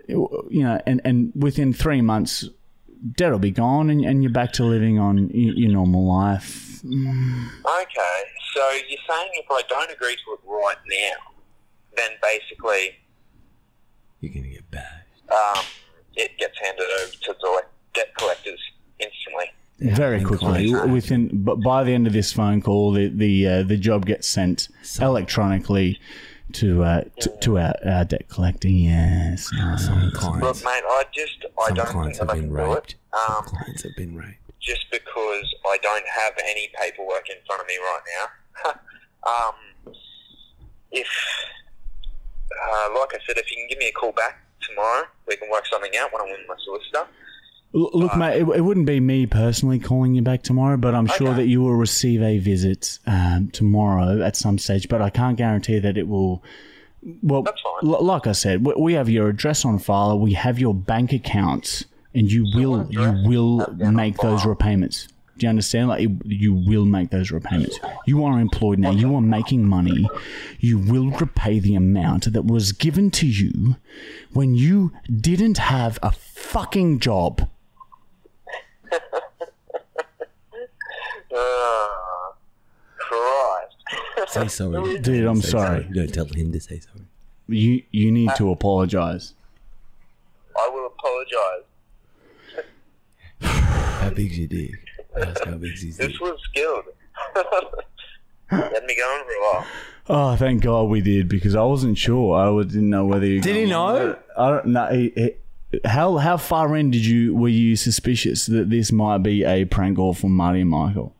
you 0.08 0.62
know, 0.62 0.80
and 0.86 1.00
and 1.04 1.32
within 1.34 1.72
three 1.72 2.00
months. 2.00 2.48
Debt 3.16 3.32
will 3.32 3.38
be 3.38 3.50
gone, 3.50 3.88
and, 3.88 4.04
and 4.04 4.22
you're 4.22 4.30
back 4.30 4.52
to 4.52 4.62
living 4.64 4.98
on 4.98 5.30
your, 5.30 5.54
your 5.54 5.70
normal 5.70 6.06
life. 6.06 6.80
Okay, 6.84 8.22
so 8.54 8.70
you're 8.88 8.98
saying 9.08 9.30
if 9.38 9.46
I 9.50 9.62
don't 9.70 9.90
agree 9.90 10.14
to 10.16 10.32
it 10.32 10.40
right 10.46 10.76
now, 10.86 11.32
then 11.96 12.10
basically 12.22 12.98
You're 14.20 14.34
gonna 14.34 14.48
get 14.48 14.70
bashed. 14.70 15.32
um, 15.32 15.64
it 16.22 16.36
gets 16.38 16.56
handed 16.62 16.86
over 17.02 17.12
to 17.26 17.32
the 17.40 17.62
debt 17.94 18.10
collectors 18.18 18.60
instantly. 18.98 19.46
very 20.00 20.18
and 20.18 20.26
quickly 20.26 20.72
within 20.96 21.30
but 21.32 21.56
by 21.56 21.82
the 21.84 21.92
end 21.92 22.06
of 22.06 22.12
this 22.12 22.32
phone 22.32 22.60
call 22.60 22.92
the 22.92 23.08
the 23.08 23.46
uh, 23.46 23.62
the 23.62 23.76
job 23.76 24.04
gets 24.06 24.26
sent 24.28 24.68
electronically 25.00 25.98
to 26.52 26.82
uh, 26.82 27.02
to, 27.20 27.28
to 27.40 27.58
our, 27.58 27.74
our 27.86 28.04
debt 28.04 28.26
collecting. 28.28 28.74
yes 28.76 29.48
Some 29.86 30.10
clients. 30.14 30.42
Look, 30.46 30.64
mate, 30.64 30.82
I 30.84 31.04
just 31.14 31.38
I 31.58 31.66
some 31.68 31.74
don't 31.76 31.86
clients 31.88 32.18
think 32.18 32.28
have 32.28 32.28
that 32.28 32.32
I 32.32 32.40
been 32.40 32.54
can 32.54 32.56
do 32.66 32.72
it. 32.72 32.74
raped. 32.74 32.94
Some 33.14 33.36
Um, 33.36 33.44
clients 33.44 33.82
have 33.84 33.96
been 33.96 34.16
raped. 34.16 34.36
just 34.60 34.84
because 34.90 35.46
I 35.74 35.78
don't 35.80 36.06
have 36.20 36.32
any 36.44 36.68
paperwork 36.80 37.26
in 37.30 37.36
front 37.46 37.62
of 37.62 37.68
me 37.68 37.76
right 37.90 38.04
now. 38.18 38.70
um, 39.32 39.54
if, 40.92 41.06
uh, 42.52 42.88
like 42.98 43.14
I 43.14 43.18
said, 43.26 43.38
if 43.38 43.48
you 43.50 43.56
can 43.58 43.68
give 43.68 43.78
me 43.78 43.88
a 43.88 43.92
call 43.92 44.12
back 44.12 44.42
tomorrow, 44.68 45.04
we 45.26 45.36
can 45.36 45.48
work 45.50 45.64
something 45.66 45.90
out 45.98 46.12
when 46.12 46.22
I'm 46.22 46.28
with 46.30 46.40
my 46.48 46.54
solicitor. 46.64 47.06
L- 47.74 47.90
look 47.92 48.16
mate 48.16 48.40
it, 48.42 48.48
it 48.48 48.60
wouldn't 48.62 48.86
be 48.86 48.98
me 48.98 49.26
personally 49.26 49.78
calling 49.78 50.12
you 50.16 50.22
back 50.22 50.42
tomorrow 50.42 50.76
but 50.76 50.92
i'm 50.92 51.06
sure 51.06 51.28
Okay. 51.28 51.36
that 51.36 51.46
you 51.46 51.60
will 51.60 51.76
receive 51.76 52.20
a 52.20 52.38
visit 52.38 52.98
um, 53.06 53.48
tomorrow 53.52 54.20
at 54.24 54.34
some 54.34 54.58
stage 54.58 54.88
but 54.88 55.00
i 55.00 55.08
can't 55.08 55.36
guarantee 55.38 55.78
that 55.78 55.96
it 55.96 56.08
will 56.08 56.42
well 57.22 57.42
That's 57.42 57.60
fine. 57.62 57.88
l- 57.92 58.02
like 58.04 58.26
i 58.26 58.32
said 58.32 58.66
we, 58.66 58.74
we 58.76 58.92
have 58.94 59.08
your 59.08 59.28
address 59.28 59.64
on 59.64 59.78
file 59.78 60.18
we 60.18 60.32
have 60.32 60.58
your 60.58 60.74
bank 60.74 61.12
accounts 61.12 61.84
and 62.12 62.28
you 62.28 62.44
will 62.56 62.88
you 62.90 63.02
will 63.24 63.64
you 63.78 63.86
on 63.86 63.94
make 63.94 64.16
those 64.16 64.44
repayments 64.44 65.06
do 65.40 65.46
you 65.46 65.48
understand 65.50 65.88
like 65.88 66.02
it- 66.02 66.26
you 66.26 66.52
will 66.52 66.84
make 66.84 67.08
those 67.10 67.30
repayments 67.30 67.78
you 68.06 68.22
are 68.24 68.38
employed 68.38 68.78
now 68.78 68.90
you 68.90 69.14
are 69.14 69.22
making 69.22 69.66
money 69.66 70.06
you 70.58 70.78
will 70.78 71.10
repay 71.12 71.58
the 71.58 71.74
amount 71.74 72.30
that 72.32 72.44
was 72.44 72.72
given 72.72 73.10
to 73.10 73.26
you 73.26 73.76
when 74.34 74.54
you 74.54 74.92
didn't 75.28 75.56
have 75.58 75.98
a 76.02 76.12
fucking 76.12 76.98
job 77.00 77.48
Uh, 81.32 81.88
Christ. 82.98 83.76
Say 84.32 84.48
sorry. 84.48 84.98
Dude, 84.98 85.24
I'm 85.26 85.40
Say 85.40 85.48
sorry. 85.50 85.88
Don't 85.92 86.12
tell 86.12 86.24
him 86.26 86.50
to 86.52 86.60
say 86.60 86.80
sorry. 86.80 87.04
You 87.48 87.82
you 87.92 88.10
need 88.12 88.30
to 88.36 88.50
apologize. 88.50 89.34
I 90.56 90.68
will 90.72 90.86
apologise. 90.86 91.66
How 94.00 94.10
big's 94.10 94.38
your 94.38 94.48
dick? 94.48 94.70
Ask 95.16 95.44
how 95.44 95.54
big's 95.56 95.82
his. 95.82 95.96
This 95.96 96.18
was 96.20 96.38
skilled. 96.44 96.84
Had 98.48 98.84
me 98.84 98.96
going 98.96 99.24
for 99.24 99.30
a 99.32 99.52
while. 99.52 99.66
Oh, 100.08 100.36
thank 100.36 100.62
God 100.62 100.84
we 100.88 101.00
did 101.00 101.28
because 101.28 101.54
I 101.54 101.62
wasn't 101.62 101.96
sure. 101.98 102.36
I 102.36 102.62
didn't 102.64 102.90
know 102.90 103.04
whether 103.04 103.26
you 103.26 103.40
Did 103.40 103.54
he 103.56 103.64
know? 103.66 104.16
I 104.36 104.48
don't 104.50 104.66
know. 104.66 104.86
he- 104.90 105.12
he- 105.14 105.78
How 105.84 106.16
how 106.16 106.36
far 106.36 106.74
in 106.76 106.90
did 106.90 107.04
you 107.06 107.32
were 107.34 107.48
you 107.48 107.76
suspicious 107.76 108.46
that 108.46 108.70
this 108.70 108.90
might 108.90 109.18
be 109.18 109.44
a 109.44 109.64
prank 109.66 109.96
call 109.98 110.14
from 110.14 110.32
Marty 110.32 110.62
and 110.62 110.70
Michael? 110.70 111.14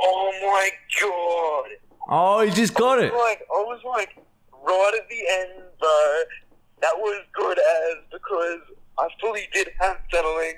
Oh 0.00 0.30
my 0.42 0.70
god! 1.00 1.70
Oh, 2.08 2.40
he 2.42 2.52
just 2.52 2.74
got 2.74 3.00
it. 3.00 3.12
Like 3.12 3.40
I 3.52 3.60
was 3.66 3.80
like 3.84 4.16
right 4.64 4.92
at 4.96 5.08
the 5.08 5.22
end, 5.40 5.64
bro. 5.80 6.18
That 6.82 6.94
was 6.98 7.24
good 7.34 7.58
as 7.58 7.96
because 8.12 8.60
I 8.96 9.08
fully 9.20 9.48
did 9.52 9.70
have 9.80 9.96
Centrelink, 10.12 10.54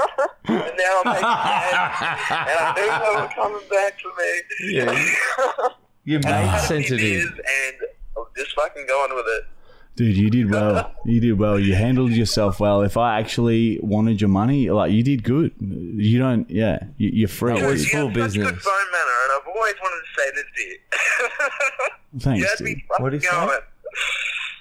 and 0.48 0.72
now 0.78 1.02
I'm 1.04 1.12
making 1.12 1.24
ads, 1.24 2.22
and 2.30 2.58
I 2.58 2.74
knew 2.76 3.14
they 3.14 3.20
were 3.20 3.28
coming 3.34 3.68
back 3.70 4.00
for 4.00 4.12
me. 4.18 4.72
Yeah. 4.72 5.68
You're 6.04 6.18
And 6.18 6.26
I 6.26 6.40
made 6.42 6.46
had 6.48 6.58
a 6.64 6.66
few 6.66 6.76
sensitive. 6.88 7.32
and 7.32 7.76
I'm 8.16 8.24
just 8.36 8.54
fucking 8.54 8.86
going 8.86 9.14
with 9.14 9.26
it. 9.26 9.44
Dude, 9.96 10.16
you 10.16 10.28
did 10.30 10.50
well. 10.50 10.92
You 11.06 11.20
did 11.20 11.38
well. 11.38 11.58
You 11.58 11.74
handled 11.74 12.12
yourself 12.12 12.60
well. 12.60 12.82
If 12.82 12.96
I 12.96 13.18
actually 13.18 13.80
wanted 13.82 14.20
your 14.20 14.28
money, 14.28 14.68
like 14.70 14.92
you 14.92 15.02
did 15.02 15.22
good. 15.24 15.52
You 15.60 16.18
don't. 16.18 16.48
Yeah, 16.50 16.80
you, 16.98 17.10
you're 17.12 17.28
free. 17.28 17.58
That 17.58 17.66
was 17.68 17.84
you 17.84 17.90
full 17.90 18.08
have 18.08 18.14
such 18.14 18.22
business. 18.24 18.50
good 18.50 18.60
phone 18.60 18.90
manner, 18.92 19.16
and 19.24 19.32
I've 19.40 19.48
always 19.48 19.74
wanted 19.82 20.02
to 20.02 20.20
say 20.20 20.30
this 20.34 20.44
to 20.56 20.62
you. 20.62 20.78
you 22.12 22.20
Thanks, 22.20 22.50
had 22.50 22.58
dude. 22.58 22.64
me 22.66 22.84
fucking 22.88 23.02
What'd 23.04 23.20
he 23.22 23.26
say? 23.26 23.32
going. 23.32 23.58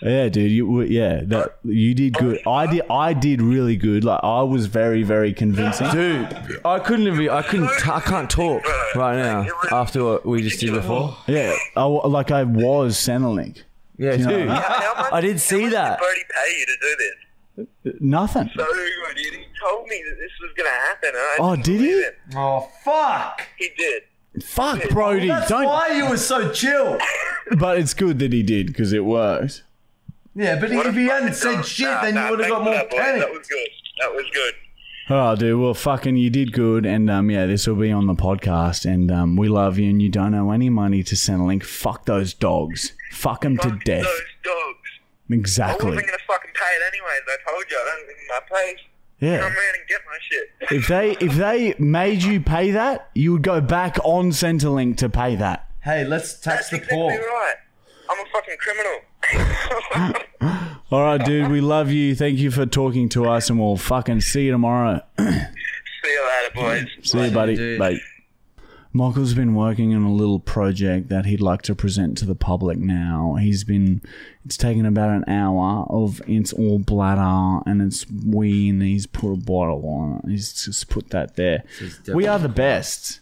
Yeah, 0.05 0.29
dude. 0.29 0.51
You 0.51 0.81
yeah, 0.83 1.21
that 1.25 1.57
you 1.63 1.93
did 1.95 2.15
oh, 2.17 2.19
good. 2.21 2.41
I 2.47 2.67
did. 2.67 2.83
I 2.89 3.13
did 3.13 3.41
really 3.41 3.75
good. 3.75 4.03
Like 4.03 4.19
I 4.23 4.43
was 4.43 4.67
very, 4.67 5.03
very 5.03 5.33
convincing. 5.33 5.89
Dude, 5.91 6.59
I 6.63 6.79
couldn't 6.79 7.07
have. 7.07 7.19
I 7.33 7.41
couldn't. 7.41 7.69
T- 7.79 7.89
I 7.89 7.99
can't 8.01 8.29
talk 8.29 8.63
right 8.95 9.15
now 9.17 9.47
after 9.71 10.03
what 10.03 10.25
we 10.25 10.41
just 10.43 10.59
did 10.59 10.73
before. 10.73 11.17
Yeah, 11.27 11.55
I, 11.75 11.83
like 11.85 12.29
I 12.31 12.43
was 12.43 12.95
Centrelink. 12.97 13.63
Yeah, 13.97 14.13
You 14.13 14.25
know- 14.25 14.29
dude. 14.37 14.49
How 14.49 14.93
much- 15.03 15.13
I 15.13 15.21
did 15.21 15.39
see 15.41 15.69
that. 15.69 15.97
Did 15.99 16.05
Brody 16.05 16.21
pay 16.29 16.59
you 16.59 16.65
to 16.65 16.77
do 16.81 16.95
this? 17.93 17.95
Nothing. 18.01 18.49
So 18.55 18.65
good. 18.65 19.17
He, 19.17 19.23
he 19.23 19.45
told 19.61 19.87
me 19.87 20.03
that 20.09 20.15
this 20.19 20.31
was 20.41 20.51
going 20.57 20.69
to 20.69 20.75
happen. 20.75 21.09
And 21.09 21.17
I 21.17 21.35
Oh, 21.39 21.55
didn't 21.55 21.65
did 21.65 21.79
he? 21.81 21.87
believe 21.87 22.05
it. 22.05 22.17
Oh 22.35 22.69
fuck! 22.83 23.41
He 23.57 23.69
did. 23.77 24.03
Fuck, 24.43 24.89
Brody. 24.89 25.29
That's 25.29 25.47
Don't. 25.47 25.65
why 25.65 25.93
you 25.95 26.09
were 26.09 26.17
so 26.17 26.51
chill. 26.51 26.99
But 27.59 27.77
it's 27.77 27.93
good 27.93 28.17
that 28.19 28.33
he 28.33 28.41
did 28.41 28.65
because 28.67 28.91
it 28.91 29.05
worked. 29.05 29.61
Yeah, 30.35 30.59
but 30.59 30.71
What 30.71 30.85
if 30.87 30.95
a 30.95 30.99
he 30.99 31.05
hadn't 31.07 31.33
fucking 31.35 31.63
said 31.63 31.65
shit, 31.65 31.87
Nah, 31.87 32.01
then 32.01 32.15
nah, 32.15 32.25
you 32.25 32.31
would 32.31 32.39
have 32.41 32.49
got 32.49 32.63
more 32.63 32.73
that, 32.73 32.89
panic. 32.91 33.21
That 33.21 33.31
was 33.31 33.47
good. 33.47 33.67
That 33.99 34.13
was 34.13 34.25
good. 34.33 34.53
Oh, 35.07 35.35
dude. 35.35 35.59
Well, 35.61 35.73
fucking, 35.75 36.15
you 36.17 36.29
did 36.31 36.51
good, 36.51 36.85
and 36.85 37.09
um, 37.11 37.29
yeah, 37.29 37.45
this 37.45 37.67
will 37.67 37.75
be 37.75 37.91
on 37.91 38.07
the 38.07 38.15
podcast, 38.15 38.85
and 38.91 39.11
um, 39.11 39.35
we 39.37 39.47
love 39.47 39.77
you, 39.77 39.89
and 39.89 40.01
you 40.01 40.09
don't 40.09 40.33
owe 40.33 40.49
any 40.51 40.69
money 40.69 41.03
to 41.03 41.15
Centrelink. 41.15 41.63
Fuck 41.63 42.05
those 42.05 42.33
dogs. 42.33 42.91
Fuck 43.11 43.41
them 43.41 43.57
to 43.59 43.69
death. 43.85 44.03
those 44.03 44.21
dogs. 44.43 44.89
I 45.29 45.33
Exactly. 45.35 45.85
wasn't 45.89 46.07
going 46.07 46.17
to 46.19 46.25
fucking 46.25 46.51
pay 46.53 46.75
it 46.75 46.93
anyways. 46.93 47.21
I 47.27 47.49
told 47.51 47.63
you. 47.69 47.77
I 47.77 47.95
don't 47.95 48.05
think 48.07 48.17
my 48.29 48.39
pay. 48.57 48.75
Yeah. 49.19 49.39
Come 49.39 49.51
around 49.53 49.75
and 49.79 49.87
get 49.87 50.01
my 50.05 50.17
shit. 50.21 50.49
If 50.77 50.87
they 50.87 51.11
if 51.25 51.35
they 51.35 51.73
made 51.79 52.21
you 52.21 52.41
pay 52.41 52.71
that, 52.71 53.09
you 53.15 53.31
would 53.33 53.41
go 53.43 53.61
back 53.61 53.97
on 54.03 54.31
Centrelink 54.31 54.97
to 54.97 55.09
pay 55.09 55.35
that. 55.37 55.69
Hey, 55.83 56.03
let's 56.03 56.33
tax 56.33 56.43
That's 56.43 56.69
the 56.71 56.75
exactly 56.77 56.97
poor. 56.97 57.11
right. 57.11 57.53
I'm 58.09 58.19
a 58.19 58.29
fucking 58.31 58.57
criminal. 58.59 60.21
All 60.91 61.01
right, 61.03 61.23
dude. 61.23 61.49
We 61.51 61.61
love 61.61 61.91
you. 61.91 62.15
Thank 62.15 62.37
you 62.39 62.51
for 62.51 62.65
talking 62.65 63.09
to 63.09 63.25
us, 63.25 63.49
and 63.49 63.59
we'll 63.59 63.77
fucking 63.77 64.21
see 64.21 64.45
you 64.45 64.51
tomorrow. 64.51 65.01
See 65.19 66.11
you 66.11 66.27
later, 66.27 66.53
boys. 66.53 66.87
See 67.09 67.25
you, 67.25 67.31
buddy. 67.31 67.55
dude. 67.55 67.79
Bye. 67.79 67.97
Michael's 68.93 69.33
been 69.33 69.55
working 69.55 69.93
on 69.95 70.03
a 70.03 70.13
little 70.13 70.39
project 70.39 71.09
that 71.09 71.25
he'd 71.25 71.41
like 71.41 71.63
to 71.63 71.73
present 71.75 72.17
to 72.19 72.25
the 72.25 72.35
public 72.35 72.77
now. 72.77 73.35
He's 73.39 73.63
been, 73.65 74.01
it's 74.45 74.55
taken 74.55 74.85
about 74.85 75.09
an 75.09 75.25
hour 75.27 75.85
of 75.89 76.21
it's 76.27 76.53
all 76.53 76.79
bladder 76.79 77.61
and 77.65 77.81
it's 77.81 78.05
wee 78.09 78.69
and 78.69 78.81
he's 78.81 79.05
put 79.05 79.33
a 79.33 79.35
bottle 79.35 79.83
on 79.89 80.21
it. 80.23 80.29
He's 80.31 80.63
just 80.63 80.87
put 80.89 81.09
that 81.09 81.35
there. 81.35 81.63
We 82.07 82.25
are 82.27 82.39
the 82.39 82.47
best. 82.47 83.19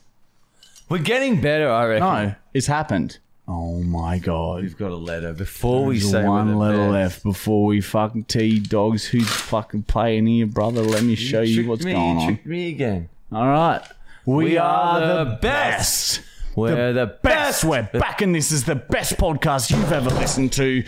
We're 0.89 0.99
getting 0.99 1.41
better, 1.41 1.71
I 1.71 1.85
reckon. 1.85 2.07
No, 2.07 2.35
it's 2.53 2.67
happened. 2.67 3.17
Oh 3.47 3.83
my 3.83 4.19
god. 4.19 4.61
We've 4.61 4.77
got 4.77 4.91
a 4.91 4.95
letter 4.95 5.33
before 5.33 5.85
we 5.85 5.99
There's 5.99 6.11
say 6.11 6.23
one 6.23 6.57
letter 6.57 6.89
left 6.89 7.23
before 7.23 7.65
we 7.65 7.81
fucking 7.81 8.25
tee 8.25 8.59
dogs. 8.59 9.05
Who's 9.05 9.29
fucking 9.29 9.83
playing 9.83 10.27
here, 10.27 10.45
brother? 10.45 10.81
Let 10.81 11.03
me 11.03 11.15
show 11.15 11.41
you 11.41 11.67
what's 11.67 11.83
me, 11.83 11.91
going 11.93 12.17
on. 12.17 12.27
tricked 12.27 12.45
me 12.45 12.69
again. 12.69 13.09
All 13.31 13.47
right. 13.47 13.81
We, 14.25 14.45
We 14.45 14.57
are, 14.57 15.01
are 15.01 15.25
the 15.25 15.31
the 15.31 15.37
best. 15.41 16.21
We're 16.55 16.93
the, 16.93 17.07
best. 17.07 17.63
We're 17.65 17.89
back, 17.91 18.21
and 18.21 18.33
this 18.33 18.51
is 18.51 18.63
the 18.63 18.75
best 18.75 19.17
podcast 19.17 19.71
you've 19.71 19.91
ever 19.91 20.11
listened 20.11 20.53
to. 20.53 20.83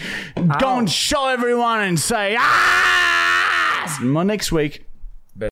Go 0.59 0.77
and 0.77 0.89
show 0.89 1.27
everyone 1.27 1.81
and 1.81 1.99
say, 1.99 2.37
ah! 2.39 3.97
My 3.99 4.23
next 4.23 4.51
week. 4.51 4.84